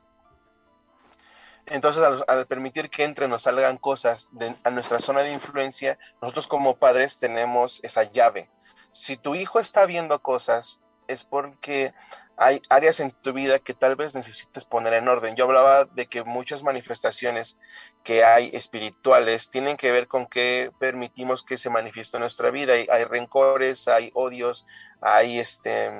[1.69, 4.29] Entonces, al, permitir que entren o salgan cosas
[4.63, 8.49] a nuestra zona de influencia, nosotros como padres tenemos esa llave.
[8.91, 11.93] Si tu hijo está viendo cosas, es porque
[12.37, 15.35] hay áreas en tu vida que tal vez necesites poner en orden.
[15.35, 17.57] Yo hablaba de que muchas manifestaciones
[18.03, 22.73] que hay espirituales tienen que ver con que permitimos que se manifieste en nuestra vida.
[22.73, 24.65] Hay, rencores, hay odios,
[25.01, 25.91] hay este...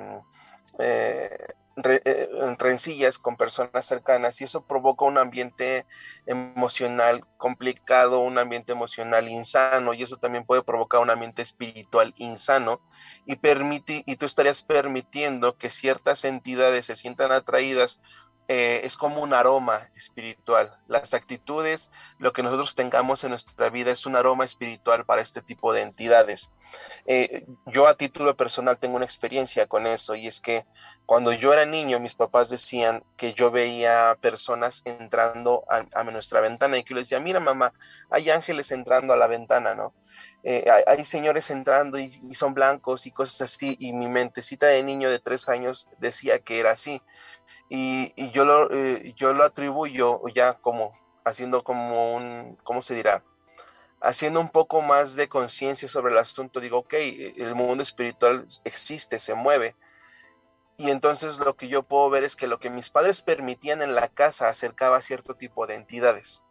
[0.79, 1.47] Eh,
[1.85, 5.85] eh, rencillas con personas cercanas y eso provoca un ambiente
[6.25, 12.81] emocional complicado, un ambiente emocional insano y eso también puede provocar un ambiente espiritual insano
[13.25, 18.01] y permite y tú estarías permitiendo que ciertas entidades se sientan atraídas
[18.51, 20.75] eh, es como un aroma espiritual.
[20.87, 25.43] Las actitudes, lo que nosotros tengamos en nuestra vida es un aroma espiritual para este
[25.43, 26.49] tipo de entidades.
[27.05, 30.65] Eh, yo a título personal tengo una experiencia con eso y es que
[31.05, 36.79] cuando yo era niño mis papás decían que yo veía personas entrando a, nuestra ventana
[36.79, 37.71] y que yo les decía, mira mamá,
[38.09, 39.93] hay ángeles entrando a la ventana, ¿no?
[40.43, 45.11] Eh, hay, señores entrando y son blancos y cosas así y mi mentecita de niño
[45.11, 47.01] de tres años decía que era así
[47.69, 50.93] y, yo, lo, eh, yo lo atribuyo ya como
[51.23, 53.23] haciendo como un, ¿cómo se dirá?
[54.01, 59.19] Haciendo un poco más de conciencia sobre el asunto, digo, ok, el mundo espiritual existe,
[59.19, 59.75] se mueve.
[60.77, 63.95] Y entonces lo que yo puedo ver es que lo que mis padres permitían en
[63.95, 66.43] la casa acercaba a cierto tipo de entidades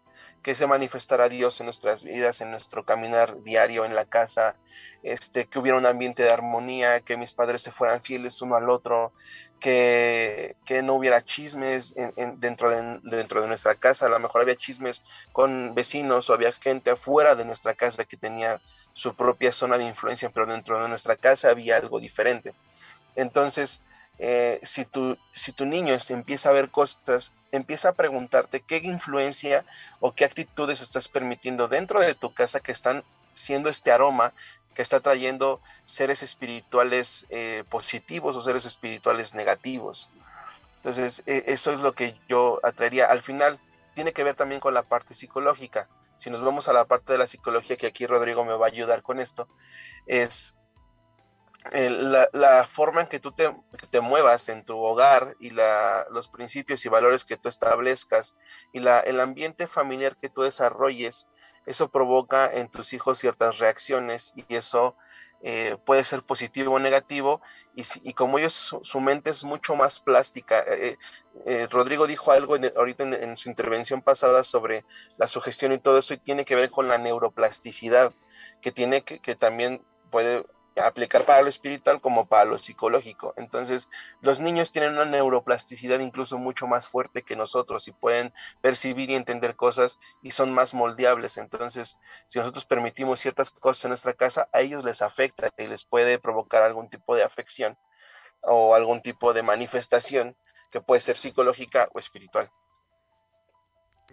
[0.43, 4.57] que se manifestara Dios en nuestras vidas, en nuestro caminar diario en la casa,
[5.03, 8.71] este, que hubiera un ambiente de armonía, que mis padres se fueran fieles uno al
[8.71, 9.13] otro,
[9.59, 11.95] que, no hubiera chismes
[12.37, 15.03] dentro, de, dentro de nuestra casa, a lo mejor había chismes
[15.33, 18.61] con vecinos o había gente afuera de nuestra casa que tenía
[18.93, 22.55] su propia zona de influencia, pero dentro de nuestra casa había algo diferente.
[23.17, 23.81] Entonces,
[24.19, 29.65] eh, si, tu, si tu niño empieza a ver cosas, empieza a preguntarte qué influencia
[30.01, 33.05] o qué actitudes estás permitiendo dentro de tu casa que están
[33.35, 34.35] siendo este aroma
[34.79, 40.09] que está trayendo seres espirituales eh, positivos o seres espirituales negativos.
[40.77, 43.07] Entonces, e, eso es lo que yo atraería.
[43.07, 43.59] Al final,
[43.97, 45.89] tiene que ver también con la parte psicológica.
[46.17, 48.69] Si nos vamos a la parte de la psicología, que aquí Rodrigo me va a
[48.69, 49.49] ayudar con esto,
[50.07, 50.55] es
[51.73, 53.53] la, forma en que tú te,
[53.91, 58.37] te, muevas en tu hogar y la, los principios y valores que tú establezcas
[58.73, 61.27] y la, el ambiente familiar que tú desarrolles,
[61.69, 64.97] eso provoca en tus hijos ciertas reacciones y eso
[65.41, 67.41] eh, puede ser positivo o negativo
[67.77, 70.65] y, y como ellos su, mente es mucho más plástica.
[70.67, 70.97] Eh,
[71.47, 74.85] eh, Rodrigo dijo algo ahorita en, su intervención pasada sobre
[75.17, 78.13] la sugestión y todo eso y tiene que ver con la neuroplasticidad
[78.61, 80.45] que tiene que, que también puede
[80.81, 83.35] aplicar para lo espiritual como para lo psicológico.
[83.37, 83.89] Entonces,
[84.21, 89.15] los niños tienen una neuroplasticidad incluso mucho más fuerte que nosotros y pueden percibir y
[89.15, 91.39] entender cosas y son más moldeables.
[91.39, 95.85] Entonces, si nosotros permitimos ciertas cosas en nuestra casa, a ellos les afecta y les
[95.85, 97.79] puede provocar algún tipo de afección
[98.43, 100.37] o algún tipo de manifestación
[100.71, 102.51] que puede ser psicológica o espiritual.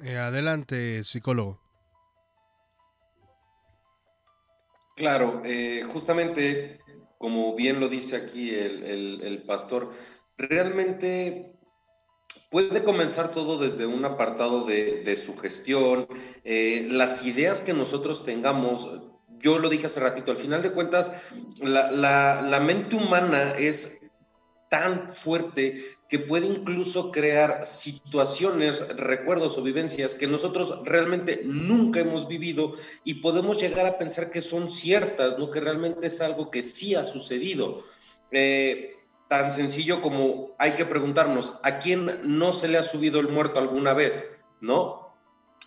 [0.02, 1.65] Eh, adelante, psicólogo.
[4.96, 6.80] Claro, eh, justamente
[7.18, 9.92] como bien lo dice aquí el, pastor,
[10.38, 11.58] realmente
[12.50, 16.08] puede comenzar todo desde un apartado de, su gestión,
[16.44, 18.90] eh, las ideas que nosotros tengamos.
[19.40, 21.14] Yo lo dije hace ratito, al final de cuentas,
[21.62, 24.05] la, mente humana es
[24.70, 32.28] tan fuerte que puede incluso crear situaciones, recuerdos o vivencias que nosotros realmente nunca hemos
[32.28, 35.50] vivido y podemos llegar a pensar que son ciertas, ¿no?
[35.50, 37.84] que realmente es algo que sí ha sucedido.
[38.32, 38.96] Eh,
[39.28, 43.60] tan sencillo como hay que preguntarnos, ¿a quién no se le ha subido el muerto
[43.60, 44.40] alguna vez?
[44.62, 45.16] ¿No?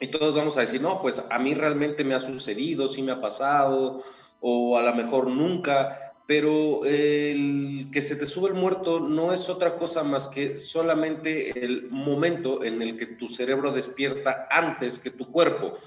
[0.00, 3.12] Y todos vamos a decir, no, pues a mí realmente me ha sucedido, sí me
[3.12, 4.00] ha pasado,
[4.40, 9.48] o a lo mejor nunca, pero el que se te sube el muerto no es
[9.48, 15.08] otra cosa más que solamente el momento en el que tu cerebro despierta antes que
[15.08, 15.78] tu cuerpo.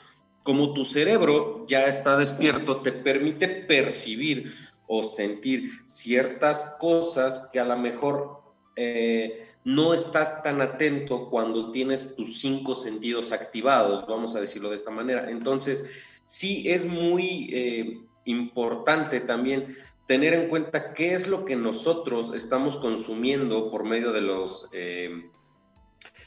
[0.41, 4.51] Como tu cerebro ya está despierto, te permite percibir
[4.87, 8.41] o sentir ciertas cosas que a lo mejor
[8.75, 14.77] eh, no estás tan atento cuando tienes tus cinco sentidos activados, vamos a decirlo de
[14.77, 15.29] esta manera.
[15.29, 15.85] Entonces,
[16.25, 19.75] sí es muy eh, importante también
[20.07, 25.29] tener en cuenta qué es lo que nosotros estamos consumiendo por medio de los eh,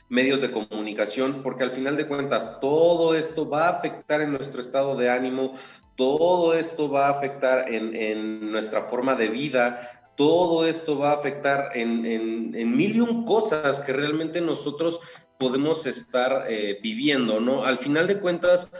[0.08, 4.60] medios de comunicación, porque al final de cuentas todo esto va a afectar en nuestro
[4.60, 5.54] estado de ánimo,
[5.96, 11.76] todo esto va a afectar en, nuestra forma de vida, todo esto va a afectar
[11.76, 15.00] en, en, mil y un cosas que realmente nosotros
[15.38, 17.64] podemos estar eh, viviendo, ¿no?
[17.64, 18.70] Al final de cuentas,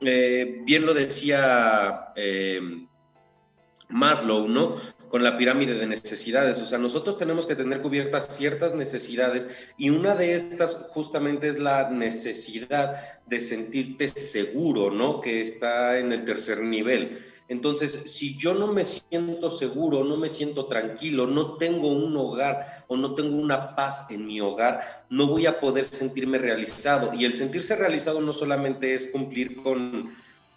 [0.00, 2.08] eh, bien lo decía
[3.88, 4.74] Maslow, ¿no?
[5.08, 6.60] Con la pirámide de necesidades.
[6.60, 11.58] O sea, nosotros tenemos que tener cubiertas ciertas necesidades y una de estas justamente es
[11.58, 15.20] la necesidad de sentirte seguro, ¿no?
[15.20, 17.24] Que está en el tercer nivel.
[17.48, 22.84] Entonces, si yo no me siento seguro, no me siento tranquilo, no tengo un hogar
[22.88, 27.14] o no tengo una paz en mi hogar, no voy a poder sentirme realizado.
[27.14, 30.12] Y el sentirse realizado no solamente es cumplir con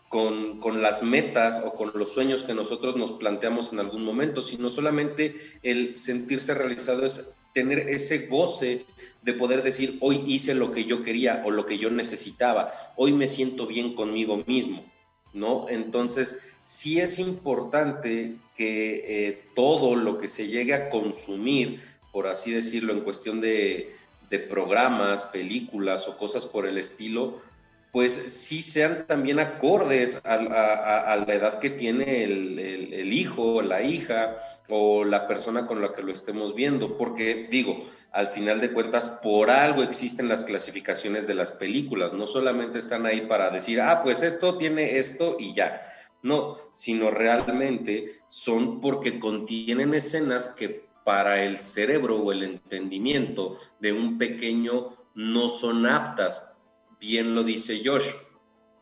[0.10, 4.70] con, las metas o con los sueños que nosotros nos planteamos en algún momento, sino
[4.70, 8.86] solamente el sentirse realizado es tener ese goce
[9.22, 13.14] de poder decir, hoy hice lo que yo quería o lo que yo necesitaba, hoy
[13.14, 14.84] me siento bien conmigo mismo,
[15.34, 15.68] ¿no?
[15.70, 21.82] Entonces, sí es importante que eh, todo lo que se llegue a consumir,
[22.12, 23.95] por así decirlo, en cuestión de,
[24.30, 27.38] de programas, películas o cosas por el estilo,
[27.92, 34.36] pues sí sean también acordes a, la edad que tiene el, el, hijo, la hija
[34.68, 39.20] o la persona con la que lo estemos viendo, porque digo, al final de cuentas,
[39.24, 44.02] por algo existen las clasificaciones de las películas, no solamente están ahí para decir, ah,
[44.04, 45.82] pues esto tiene esto y ya,
[46.22, 53.93] no, sino realmente son porque contienen escenas que para el cerebro o el entendimiento de
[53.93, 56.49] un pequeño no son aptas
[57.00, 58.08] bien lo dice Josh.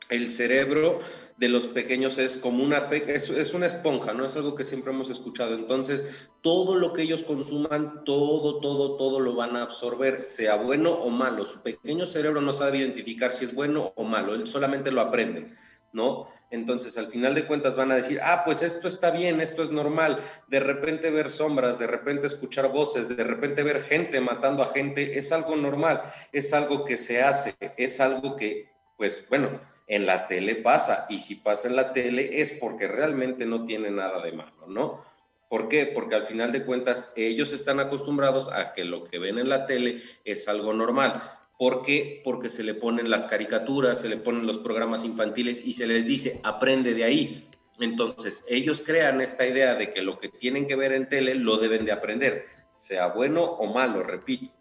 [0.09, 0.99] El cerebro
[1.37, 4.25] de los pequeños es como una, es, una esponja, ¿no?
[4.25, 5.53] Es algo que siempre hemos escuchado.
[5.53, 10.91] Entonces, todo lo que ellos consuman, todo, todo, todo lo van a absorber, sea bueno
[10.91, 11.45] o malo.
[11.45, 15.53] Su pequeño cerebro no sabe identificar si es bueno o malo, él solamente lo aprende.
[15.93, 16.27] ¿No?
[16.51, 19.71] Entonces, al final de cuentas van a decir, ah, pues esto está bien, esto es
[19.71, 20.19] normal.
[20.47, 25.17] De repente ver sombras, de repente escuchar voces, de repente ver gente matando a gente,
[25.17, 26.01] es algo normal,
[26.31, 31.05] es algo que se hace, es algo que, pues bueno, en la tele pasa.
[31.09, 35.05] Y si pasa en la tele es porque realmente no tiene nada de malo, ¿no?
[35.49, 35.85] ¿Por qué?
[35.85, 39.65] Porque al final de cuentas ellos están acostumbrados a que lo que ven en la
[39.65, 41.23] tele es algo normal.
[41.57, 42.21] ¿Por qué?
[42.23, 46.05] Porque se le ponen las caricaturas, se le ponen los programas infantiles y se les
[46.05, 47.49] dice, aprende de ahí.
[47.79, 51.57] Entonces, ellos crean esta idea de que lo que tienen que ver en tele lo
[51.57, 54.51] deben de aprender, sea bueno o malo, repito.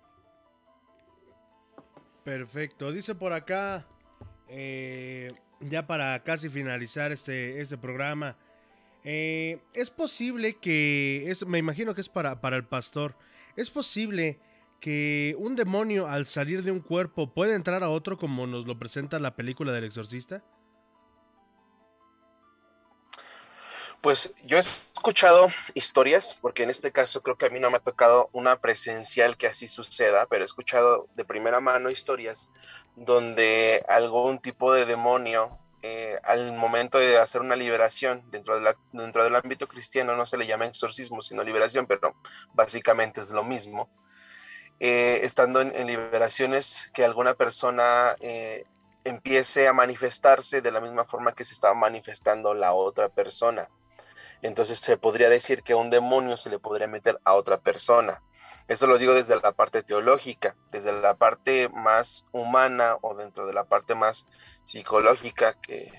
[2.24, 2.93] Perfecto.
[2.93, 3.86] Dice por acá,
[4.48, 8.36] eh, ya para casi finalizar este, este programa,
[9.05, 13.14] eh, es posible que, es, me imagino que es para, para el pastor,
[13.55, 14.39] es posible
[14.87, 18.79] que un demonio al salir de un cuerpo puede entrar a otro como nos lo
[18.79, 20.45] presenta la película del exorcista?
[24.01, 27.79] Pues yo he escuchado historias, porque en este caso creo que a mí no me
[27.79, 32.51] ha tocado una presencial que así suceda, pero he escuchado de primera mano historias
[32.95, 38.61] donde algún tipo de demonio eh, al momento de hacer una liberación dentro,
[38.93, 42.15] dentro del ámbito cristiano no se le llama exorcismo, sino liberación, pero
[42.55, 43.91] básicamente es lo mismo
[44.81, 48.65] eh, estando en, liberaciones, que alguna persona eh,
[49.05, 53.69] empiece a manifestarse de la misma forma que se estaba manifestando la otra persona.
[54.43, 58.23] Entonces se podría decir que un demonio se le podría meter a otra persona.
[58.69, 63.53] Eso lo digo desde la parte teológica, desde la parte más humana o dentro de
[63.53, 64.27] la parte más
[64.65, 65.90] psicológica que,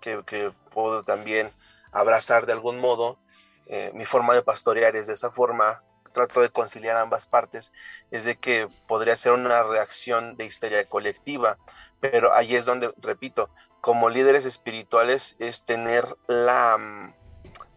[0.00, 1.50] que, puedo también
[1.92, 3.18] abrazar de algún modo.
[3.66, 5.82] Eh, mi forma de pastorear es de esa forma,
[6.16, 7.72] trato de conciliar ambas partes,
[8.10, 11.58] es de que podría ser una reacción de histeria colectiva,
[12.00, 13.50] pero ahí es donde, repito,
[13.82, 17.14] como líderes espirituales es tener la, mm,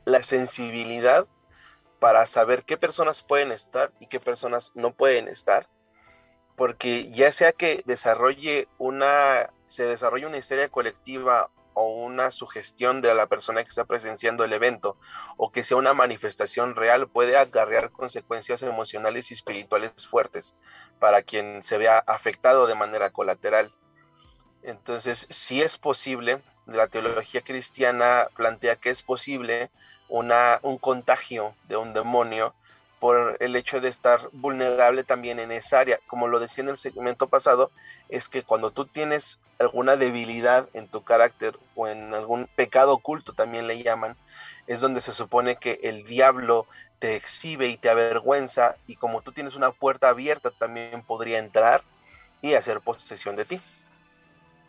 [0.05, 1.27] la sensibilidad
[1.99, 5.67] para saber qué personas pueden estar y qué personas no pueden estar,
[6.55, 13.13] porque ya sea que desarrolle una, se desarrolle una histeria colectiva o una sugestión de
[13.13, 14.97] la persona que está presenciando el evento
[15.37, 20.55] o que sea una manifestación real puede acarrear consecuencias emocionales y espirituales fuertes
[20.99, 23.71] para quien se vea afectado de manera colateral.
[24.63, 29.71] Entonces, si es posible, la teología cristiana plantea que es posible
[30.09, 32.53] una, un contagio de un demonio
[32.99, 35.99] por el hecho de estar vulnerable también en esa área.
[36.07, 37.71] Como lo decía en el segmento pasado,
[38.09, 43.33] es que cuando tú tienes alguna debilidad en tu carácter o en algún pecado oculto
[43.33, 44.15] también le llaman,
[44.67, 46.67] es donde se supone que el diablo
[46.99, 51.81] te exhibe y te avergüenza y como tú tienes una puerta abierta también podría entrar
[52.41, 53.59] y hacer posesión de ti.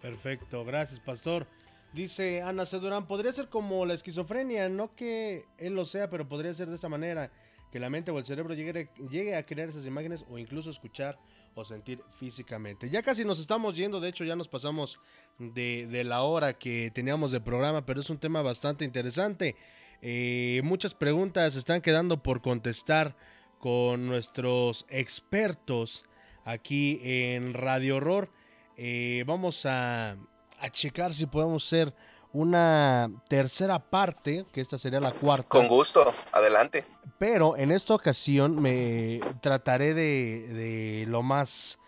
[0.01, 1.47] Perfecto, gracias pastor.
[1.93, 6.55] Dice Ana Cedurán, podría ser como la esquizofrenia, no que él lo sea, pero podría
[6.55, 7.31] ser de esa manera,
[7.71, 11.19] que la mente o el cerebro llegue, llegue a crear esas imágenes o incluso escuchar
[11.55, 12.91] o sentir físicamente.
[12.91, 14.99] Ya casi nos estamos yendo, de hecho ya nos pasamos
[15.39, 19.57] de, de la hora que teníamos de programa, pero es un tema bastante interesante.
[20.03, 23.17] Eh, muchas preguntas están quedando por contestar
[23.59, 26.05] con nuestros expertos
[26.45, 28.31] aquí en Radio Horror.
[28.77, 30.17] Eh, vamos a,
[30.59, 31.95] a checar si podemos ser
[32.33, 35.49] una tercera parte, que esta sería la cuarta.
[35.49, 36.01] Con gusto,
[36.33, 36.85] adelante.
[37.19, 41.79] Pero en esta ocasión me trataré de, de lo más...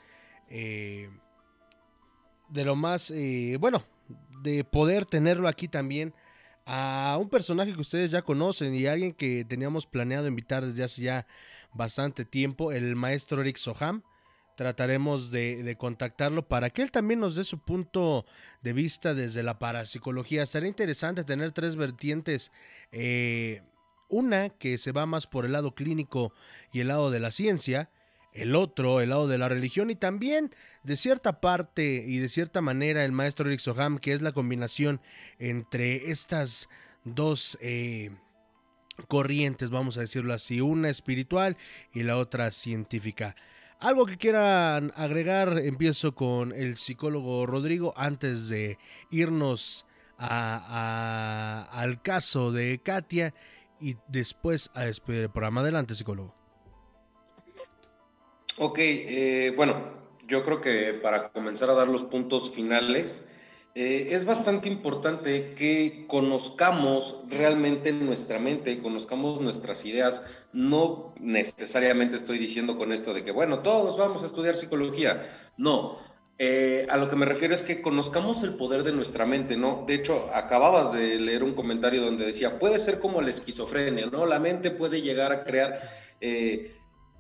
[0.48, 1.08] eh,
[2.48, 3.10] de lo más...
[3.10, 3.84] eh, bueno,
[4.42, 6.12] de poder tenerlo aquí también
[6.66, 11.02] a un personaje que ustedes ya conocen y alguien que teníamos planeado invitar desde hace
[11.02, 11.26] ya
[11.72, 14.02] bastante tiempo, el maestro Eric Soham.
[14.56, 18.26] Trataremos de, contactarlo para que él también nos dé su punto
[18.62, 20.46] de vista desde la parapsicología.
[20.46, 22.52] Sería interesante tener tres vertientes.
[22.92, 23.62] eh,
[24.12, 26.32] una que se va más por el lado clínico
[26.70, 27.90] y el lado de la ciencia.
[28.32, 29.90] El otro, el lado de la religión.
[29.90, 30.54] Y también,
[30.84, 35.00] de cierta parte y de cierta manera, el maestro Eric Soham, que es la combinación
[35.38, 36.68] entre estas
[37.04, 38.10] dos eh,
[39.08, 40.60] corrientes, vamos a decirlo así.
[40.60, 41.56] Una espiritual
[41.92, 43.36] y la otra científica.
[43.82, 48.78] Algo que quieran agregar, empiezo con el psicólogo Rodrigo antes de
[49.10, 49.86] irnos
[50.18, 53.34] a- al caso de Katia
[53.80, 55.62] y después a despedir el programa.
[55.62, 56.32] Adelante, psicólogo.
[58.56, 59.82] Ok, eh, bueno,
[60.28, 63.31] yo creo que para comenzar a dar los puntos finales,
[63.74, 70.44] eh, es bastante importante que conozcamos realmente nuestra mente, conozcamos nuestras ideas.
[70.52, 75.22] No necesariamente estoy diciendo con esto de que, bueno, todos vamos a estudiar psicología.
[75.56, 75.98] No,
[76.38, 79.84] eh, a lo que me refiero es que conozcamos el poder de nuestra mente, ¿no?
[79.86, 84.26] De hecho, acababas de leer un comentario donde decía, puede ser como la esquizofrenia, ¿no?
[84.26, 85.80] La mente puede llegar a crear
[86.20, 86.74] eh,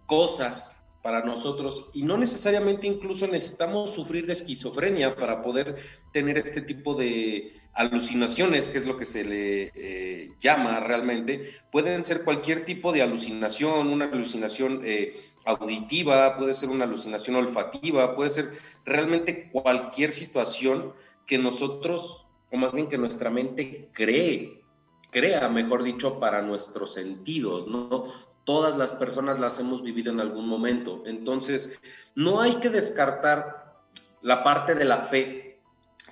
[0.06, 5.76] cosas para nosotros y no necesariamente incluso necesitamos sufrir de esquizofrenia para poder
[6.12, 12.04] tener este tipo de alucinaciones, que es lo que se le eh, llama realmente, pueden
[12.04, 18.30] ser cualquier tipo de alucinación, una alucinación eh, auditiva, puede ser una alucinación olfativa, puede
[18.30, 18.50] ser
[18.84, 20.92] realmente cualquier situación
[21.26, 24.62] que nosotros, o más bien que nuestra mente cree,
[25.10, 28.04] crea, mejor dicho, para nuestros sentidos, ¿no?
[28.44, 31.02] Todas las personas las hemos vivido en algún momento.
[31.06, 31.78] Entonces,
[32.14, 33.80] no hay que descartar
[34.20, 35.60] la parte de la fe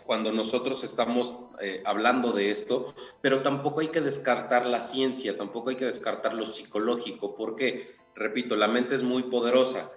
[0.04, 5.70] cuando nosotros estamos eh, hablando de esto, pero tampoco hay que descartar la ciencia, tampoco
[5.70, 9.88] hay que descartar lo psicológico, porque, repito, la mente es muy poderosa,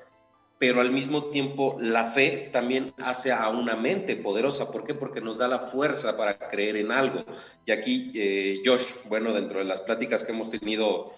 [0.59, 4.71] pero al mismo tiempo la fe también hace a una mente poderosa.
[4.71, 4.93] ¿Por qué?
[4.93, 7.25] Porque nos da la fuerza para creer en algo.
[7.65, 11.11] Y aquí, eh, Josh, bueno, dentro de las pláticas que hemos tenido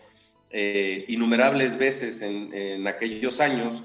[0.57, 3.83] eh, innumerables veces en, en, aquellos años,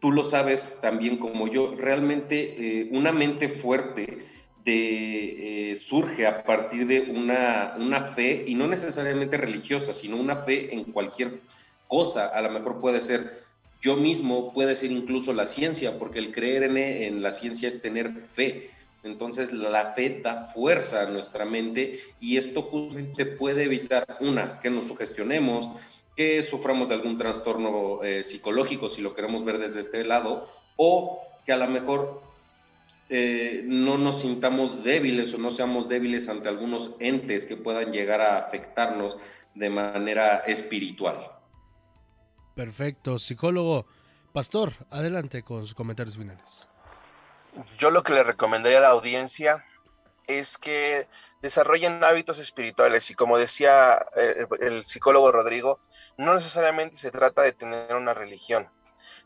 [0.00, 4.18] tú lo sabes también como yo, realmente eh, una mente fuerte
[4.64, 10.34] de, eh, surge a partir de una, una fe, y no necesariamente religiosa, sino una
[10.34, 11.42] fe en cualquier
[11.86, 13.44] cosa, a lo mejor puede ser
[13.80, 17.80] yo mismo, puede ser incluso la ciencia, porque el creer en, en la ciencia es
[17.80, 18.70] tener fe.
[19.02, 24.68] Entonces la fe da fuerza a nuestra mente y esto justamente puede evitar, una, que
[24.68, 25.70] nos sugestionemos,
[26.16, 30.46] que suframos de algún trastorno eh, psicológico, si lo queremos ver desde este lado,
[30.76, 32.22] o que a lo mejor
[33.08, 38.20] eh, no nos sintamos débiles o no seamos débiles ante algunos entes que puedan llegar
[38.20, 39.16] a afectarnos
[39.54, 41.32] de manera espiritual.
[42.54, 43.86] Perfecto, psicólogo.
[44.32, 46.68] Pastor, adelante con sus comentarios finales.
[47.78, 49.64] Yo lo que le recomendaría a la audiencia
[50.38, 51.08] es que
[51.42, 55.80] desarrollen hábitos espirituales y como decía eh, el, psicólogo Rodrigo,
[56.16, 58.70] no necesariamente se trata de tener una religión,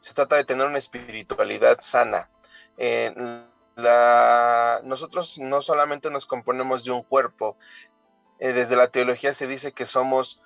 [0.01, 2.31] se trata de tener una espiritualidad sana.
[2.77, 3.13] Eh,
[4.85, 7.57] nosotros no solamente nos componemos de un cuerpo,
[8.39, 10.41] eh, desde la teología se dice que somos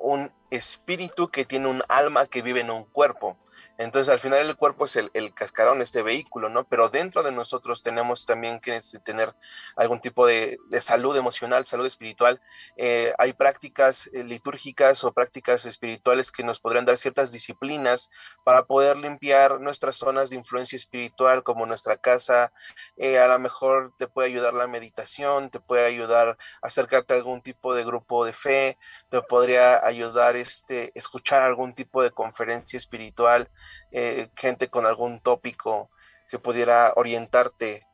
[0.00, 3.38] un espíritu que tiene un alma que vive en un cuerpo.
[3.78, 6.66] Entonces, al final el cuerpo es el, cascarón, este vehículo, ¿no?
[6.68, 9.34] Pero dentro de nosotros tenemos también que tener
[9.76, 12.40] algún tipo de, de salud emocional, salud espiritual.
[12.76, 18.10] Eh, hay prácticas eh, litúrgicas o prácticas espirituales que nos podrían dar ciertas disciplinas
[18.44, 22.52] para poder limpiar nuestras zonas de influencia espiritual, como nuestra casa.
[22.96, 26.28] Eh, a lo mejor te puede ayudar la meditación, te puede ayudar
[26.62, 28.78] a acercarte a algún tipo de grupo de fe,
[29.10, 33.50] te podría ayudar este, escuchar algún tipo de conferencia espiritual
[33.90, 35.90] eh, gente con algún tópico
[36.30, 37.86] que pudiera orientarte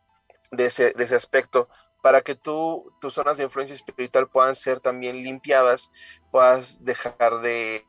[0.50, 1.68] de ese, de ese aspecto
[2.02, 5.90] para que tú, tus zonas de influencia espiritual puedan ser también limpiadas,
[6.30, 7.86] puedas dejar de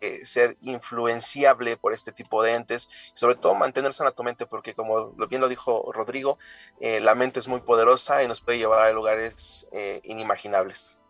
[0.00, 4.74] eh, ser influenciable por este tipo de entes, sobre todo mantener sana tu mente, porque
[4.74, 6.38] como bien lo dijo Rodrigo,
[6.80, 9.68] eh, la mente es muy poderosa y nos puede llevar a lugares
[10.02, 11.04] inimaginables.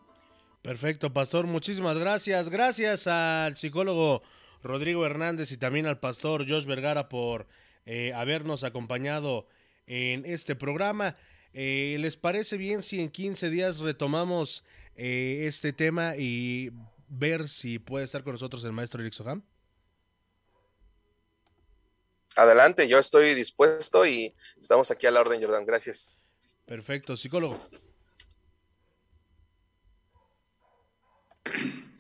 [0.65, 2.49] Perfecto, pastor, muchísimas gracias.
[2.49, 4.23] Gracias al psicólogo
[4.65, 7.47] Rodrigo Hernández y también al pastor Josh Vergara por
[7.85, 9.47] eh, habernos acompañado
[9.87, 11.17] en este programa.
[11.53, 14.65] Eh, ¿Les parece bien si en 15 días retomamos
[14.97, 16.73] eh, este tema y
[17.09, 19.43] ver si puede estar con nosotros el maestro Eric Soham?
[22.35, 25.67] Adelante, yo estoy dispuesto y estamos aquí a la orden, Jordan.
[25.67, 26.17] Gracias.
[26.65, 27.61] Perfecto, psicólogo.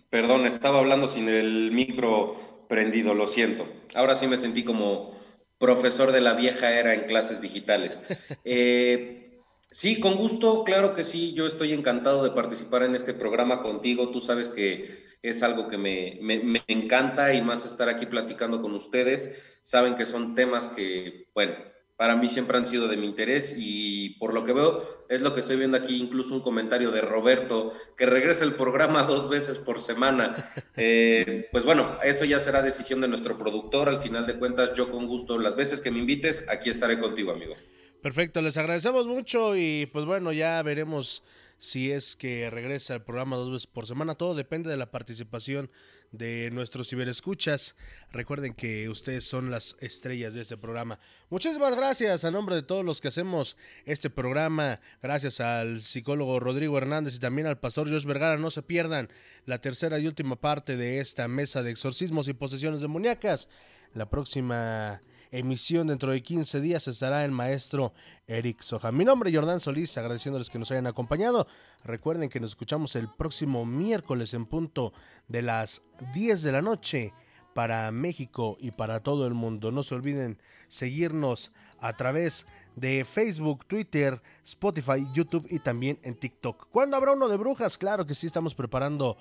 [0.09, 3.69] Perdón, estaba hablando sin el micro prendido, lo siento.
[3.95, 5.19] Ahora sí me sentí como
[5.59, 8.01] profesor de la vieja era en clases digitales.
[8.45, 13.62] Eh, sí, con gusto, claro que sí, yo estoy encantado de participar en este programa
[13.62, 14.11] contigo.
[14.11, 14.89] Tú sabes que
[15.23, 19.59] es algo que me, me, me encanta y más estar aquí platicando con ustedes.
[19.62, 21.55] Saben que son temas que, bueno,
[21.97, 25.33] para mí siempre han sido de mi interés y por lo que veo es lo
[25.33, 29.59] que estoy viendo aquí, incluso un comentario de Roberto, que regresa el programa dos veces
[29.59, 30.51] por semana.
[30.77, 33.89] Eh, pues bueno, eso ya será decisión de nuestro productor.
[33.89, 37.31] Al final de cuentas, yo con gusto, las veces que me invites, aquí estaré contigo,
[37.31, 37.55] amigo.
[38.03, 41.23] Perfecto, les agradecemos mucho y pues bueno, ya veremos
[41.59, 44.16] si es que regresa el programa dos veces por semana.
[44.16, 45.71] Todo depende de la participación
[46.16, 47.74] de nuestros ciberescuchas.
[48.12, 50.99] Recuerden que ustedes son las estrellas de este programa.
[51.31, 54.81] Muchísimas gracias a nombre de todos los que hacemos este programa.
[55.03, 58.36] Gracias al psicólogo Rodrigo Hernández y también al pastor Josh Vergara.
[58.36, 59.09] No se pierdan
[59.47, 63.49] la tercera y última parte de esta mesa de exorcismos y posesiones demoníacas.
[63.95, 65.03] La próxima
[65.39, 67.93] emisión dentro de 15 días estará el maestro
[68.28, 68.93] Eric Soja.
[68.93, 71.48] Mi nombre es Jordán Solís, agradeciéndoles que nos hayan acompañado.
[71.82, 74.93] Recuerden que nos escuchamos el próximo miércoles en punto
[75.27, 75.82] de las
[76.15, 77.12] 10 de la noche
[77.52, 79.73] para México y para todo el mundo.
[79.73, 80.39] No se olviden
[80.69, 81.51] seguirnos
[81.81, 82.47] a través
[82.77, 86.69] de Facebook, Twitter, Spotify, YouTube y también en TikTok.
[86.70, 87.77] ¿Cuándo habrá uno de brujas?
[87.77, 89.16] Claro que sí, estamos preparando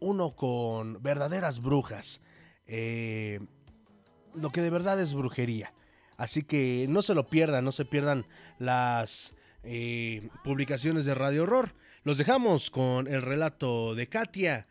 [0.00, 2.20] uno con verdaderas brujas.
[2.66, 3.40] Eh,
[4.34, 5.72] lo que de verdad es brujería.
[6.16, 8.26] Así que no se lo pierdan, no se pierdan
[8.58, 11.74] las eh, publicaciones de Radio Horror.
[12.04, 14.68] Los dejamos con el relato de Katia.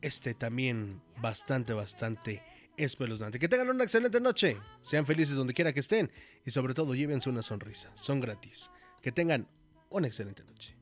[0.00, 2.42] Este también bastante, bastante
[2.76, 3.38] espeluznante.
[3.38, 4.56] Que tengan una excelente noche.
[4.82, 6.10] Sean felices donde quiera que estén.
[6.44, 7.90] Y sobre todo llévense una sonrisa.
[7.94, 8.70] Son gratis.
[9.02, 9.48] Que tengan
[9.90, 10.76] una excelente noche.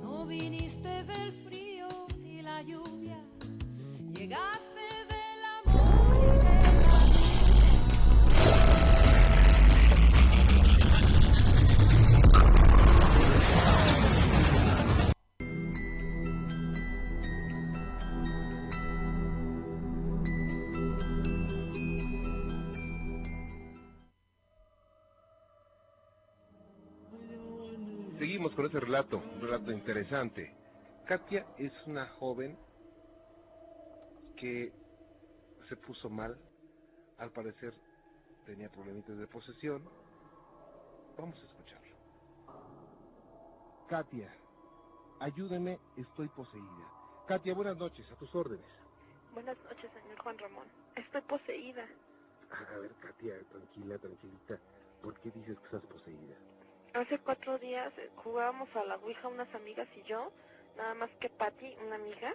[0.00, 1.88] No viniste del frío
[2.24, 3.18] y la lluvia.
[4.14, 4.95] Llegaste
[28.18, 30.50] Seguimos con ese relato, un relato interesante.
[31.04, 32.56] Katia es una joven
[34.36, 34.72] que
[35.68, 36.38] se puso mal,
[37.18, 37.74] al parecer
[38.46, 39.84] tenía problemitas de posesión.
[41.18, 41.94] Vamos a escucharlo.
[43.86, 44.34] Katia,
[45.20, 46.90] ayúdeme, estoy poseída.
[47.28, 48.64] Katia, buenas noches, a tus órdenes.
[49.34, 50.66] Buenas noches, señor Juan Ramón.
[50.94, 51.86] Estoy poseída.
[52.50, 54.58] A ver, Katia, tranquila, tranquilita.
[55.02, 56.34] ¿Por qué dices que estás poseída?
[56.96, 60.32] Hace cuatro días eh, jugábamos a la Ouija unas amigas y yo,
[60.78, 62.32] nada más que Patty, una amiga,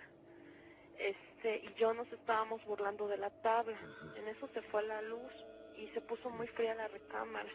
[1.00, 3.76] este, y yo nos estábamos burlando de la tabla.
[4.16, 5.34] En eso se fue la luz
[5.76, 7.50] y se puso muy fría la recámara.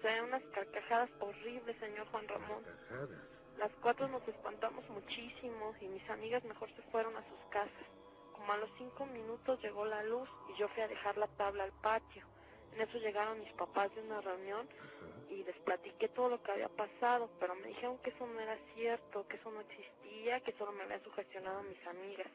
[0.00, 2.64] Se ven unas carcajadas horribles, señor Juan Ramón.
[3.58, 7.86] Las cuatro nos espantamos muchísimo y mis amigas mejor se fueron a sus casas.
[8.32, 11.64] Como a los cinco minutos llegó la luz y yo fui a dejar la tabla
[11.64, 12.24] al patio.
[12.72, 14.66] En eso llegaron mis papás de una reunión
[15.30, 18.56] y les platiqué todo lo que había pasado, pero me dijeron que eso no era
[18.74, 22.28] cierto, que eso no existía, que solo me habían sugestionado mis amigas.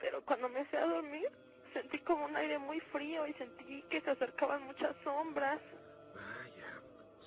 [0.00, 1.30] Pero cuando me fui a dormir,
[1.72, 5.60] sentí como un aire muy frío y sentí que se acercaban muchas sombras.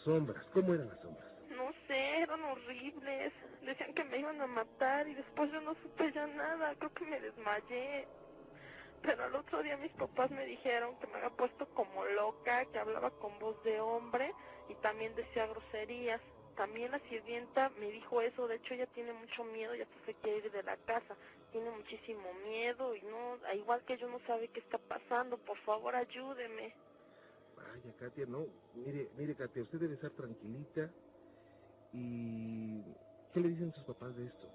[0.03, 1.27] Sombras, ¿cómo eran las sombras?
[1.49, 3.33] No sé, eran horribles.
[3.61, 6.75] Decían que me iban a matar y después yo no supe ya nada.
[6.75, 8.07] Creo que me desmayé.
[9.01, 12.79] Pero al otro día mis papás me dijeron que me había puesto como loca, que
[12.79, 14.33] hablaba con voz de hombre
[14.69, 16.21] y también decía groserías.
[16.55, 20.15] También la sirvienta me dijo eso, de hecho ella tiene mucho miedo y hasta se
[20.15, 21.15] quiere ir de la casa.
[21.51, 25.95] Tiene muchísimo miedo y no, igual que yo no sabe qué está pasando, por favor
[25.95, 26.73] ayúdeme.
[27.55, 28.45] Vaya, Katia, no.
[28.73, 30.89] Mire, mire, Katia, usted debe estar tranquilita.
[31.93, 32.81] ¿Y
[33.33, 34.47] qué le dicen sus papás de esto?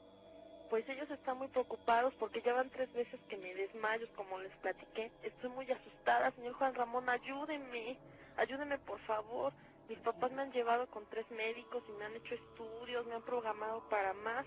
[0.73, 4.57] Pues ellos están muy preocupados porque ya van tres veces que me desmayo, como les
[4.57, 5.13] platiqué.
[5.23, 7.99] Estoy muy asustada, señor Juan Ramón, ayúdeme,
[8.39, 9.53] ayúdeme por favor.
[9.91, 13.23] Mis papás me han llevado con tres médicos y me han hecho estudios, me han
[13.23, 14.47] programado para más,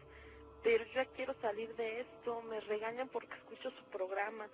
[0.64, 2.42] pero yo ya quiero salir de esto.
[2.42, 4.48] Me regañan porque escucho su programa.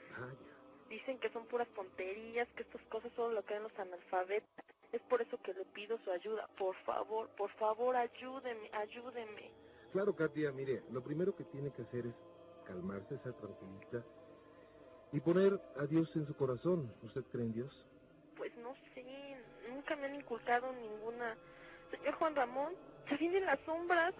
[0.89, 4.49] Dicen que son puras tonterías, que estas cosas solo lo creen los analfabetos.
[4.91, 6.49] Es por eso que le pido su ayuda.
[6.57, 9.70] Por favor, por favor, ayúdeme, ayúdeme.
[9.91, 12.15] Claro, Katia, mire, lo primero que tiene que hacer es
[12.65, 14.03] calmarse, ser tranquilita
[15.11, 16.93] y poner a Dios en su corazón.
[17.03, 17.85] ¿Usted cree en Dios?
[18.38, 19.38] Pues no sé,
[19.69, 21.35] nunca me han inculcado ninguna.
[21.91, 22.73] Señor Juan Ramón,
[23.09, 24.13] se vienen las sombras.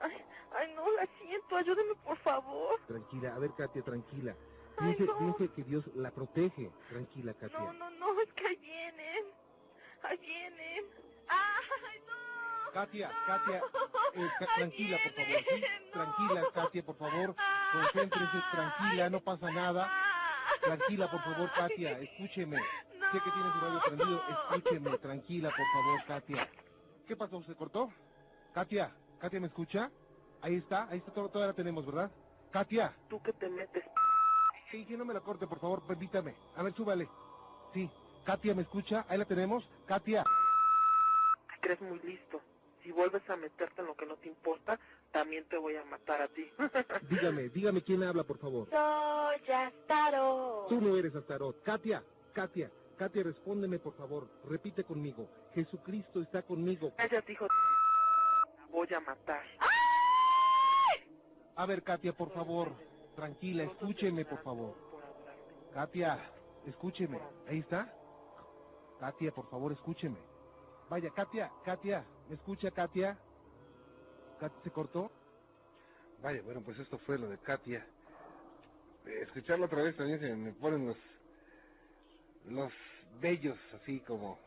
[0.00, 0.12] Ay,
[0.52, 2.80] ay, no, la siento, ayúdeme por favor.
[2.86, 4.34] Tranquila, a ver, Katia, tranquila.
[4.78, 6.70] Piense, piense que Dios la protege.
[6.88, 7.58] Tranquila, Katia.
[7.58, 9.26] No, no, no, es que ahí vienen.
[10.02, 10.84] Ahí vienen.
[11.28, 12.33] ¡Ay, no!
[12.74, 13.62] Katia, Katia,
[14.14, 15.62] eh, ca- tranquila, por favor, ¿sí?
[15.92, 17.34] Tranquila, Katia, por favor,
[17.72, 19.88] concéntrese, tranquila, no pasa nada.
[20.60, 22.56] Tranquila, por favor, Katia, escúcheme.
[23.12, 26.48] Sé que tienes el radio prendido, escúcheme, tranquila, por favor, Katia.
[27.06, 27.42] ¿Qué pasó?
[27.44, 27.92] ¿Se cortó?
[28.52, 29.90] Katia, Katia, ¿me escucha?
[30.42, 32.10] Ahí está, ahí está, todo, todavía la tenemos, ¿verdad?
[32.50, 32.92] Katia.
[33.08, 33.84] ¿Tú que te metes?
[34.72, 36.34] Sí, sí, no me la corte, por favor, permítame.
[36.56, 37.08] A ver, súbale.
[37.72, 37.88] Sí,
[38.24, 39.04] Katia, ¿me escucha?
[39.08, 39.64] Ahí la tenemos.
[39.86, 40.24] Katia.
[40.24, 42.40] Te crees muy listo.
[42.84, 44.78] Si vuelves a meterte en lo que no te importa,
[45.10, 46.46] también te voy a matar a ti.
[47.08, 48.68] Dígame, dígame quién habla, por favor.
[48.68, 50.68] Soy Astarot.
[50.68, 51.62] Tú no eres Astarot.
[51.62, 52.04] Katia,
[52.34, 54.28] Katia, Katia, respóndeme, por favor.
[54.44, 55.30] Repite conmigo.
[55.54, 56.92] Jesucristo está conmigo.
[56.96, 57.46] Cállate, hijo.
[57.46, 59.42] La voy a matar.
[61.56, 62.70] A ver, Katia, por favor.
[63.16, 64.76] Tranquila, escúcheme, por favor.
[65.72, 66.30] Katia,
[66.66, 67.18] escúcheme.
[67.48, 67.90] Ahí está.
[69.00, 70.18] Katia, por favor, escúcheme.
[70.90, 73.18] Vaya, Katia, Katia, ¿me escucha, Katia?
[74.38, 75.10] ¿Katia se cortó?
[76.22, 77.86] Vaya, bueno, pues esto fue lo de Katia.
[79.06, 80.96] Eh, escucharlo otra vez también se me ponen los,
[82.46, 82.72] los
[83.20, 84.38] vellos así como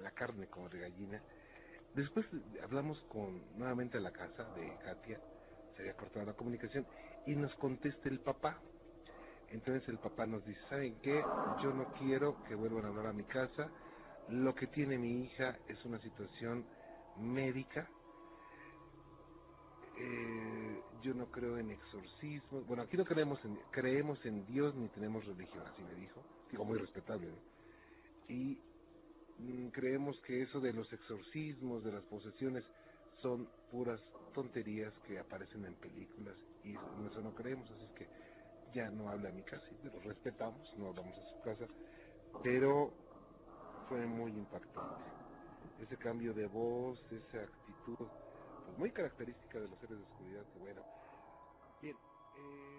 [0.00, 1.22] la carne como de gallina.
[1.94, 2.26] Después
[2.62, 5.18] hablamos con nuevamente a la casa de Katia,
[5.76, 6.86] se había cortado la comunicación,
[7.26, 8.60] y nos contesta el papá.
[9.50, 11.24] Entonces el papá nos dice, ¿saben qué?
[11.62, 13.70] Yo no quiero que vuelvan a hablar a mi casa.
[14.28, 16.64] Lo que tiene mi hija es una situación
[17.18, 17.88] médica.
[19.96, 22.62] Eh, yo no creo en exorcismo.
[22.62, 26.22] Bueno, aquí no creemos en, creemos en Dios ni tenemos religión, así me dijo.
[26.50, 27.28] Digo, muy respetable.
[28.28, 28.58] Y
[29.38, 32.64] mm, creemos que eso de los exorcismos, de las posesiones,
[33.20, 34.00] son puras
[34.34, 36.34] tonterías que aparecen en películas
[36.64, 38.08] y en eso no creemos, así es que
[38.74, 41.66] ya no habla a mi casa, lo respetamos, no hablamos a su casa,
[42.42, 42.92] pero
[43.88, 45.23] fue muy impactante.
[45.78, 48.08] Ese cambio de voz, esa actitud,
[48.64, 50.82] pues muy característica de los seres de oscuridad, bueno.
[51.80, 51.96] Bien,
[52.34, 52.73] eh,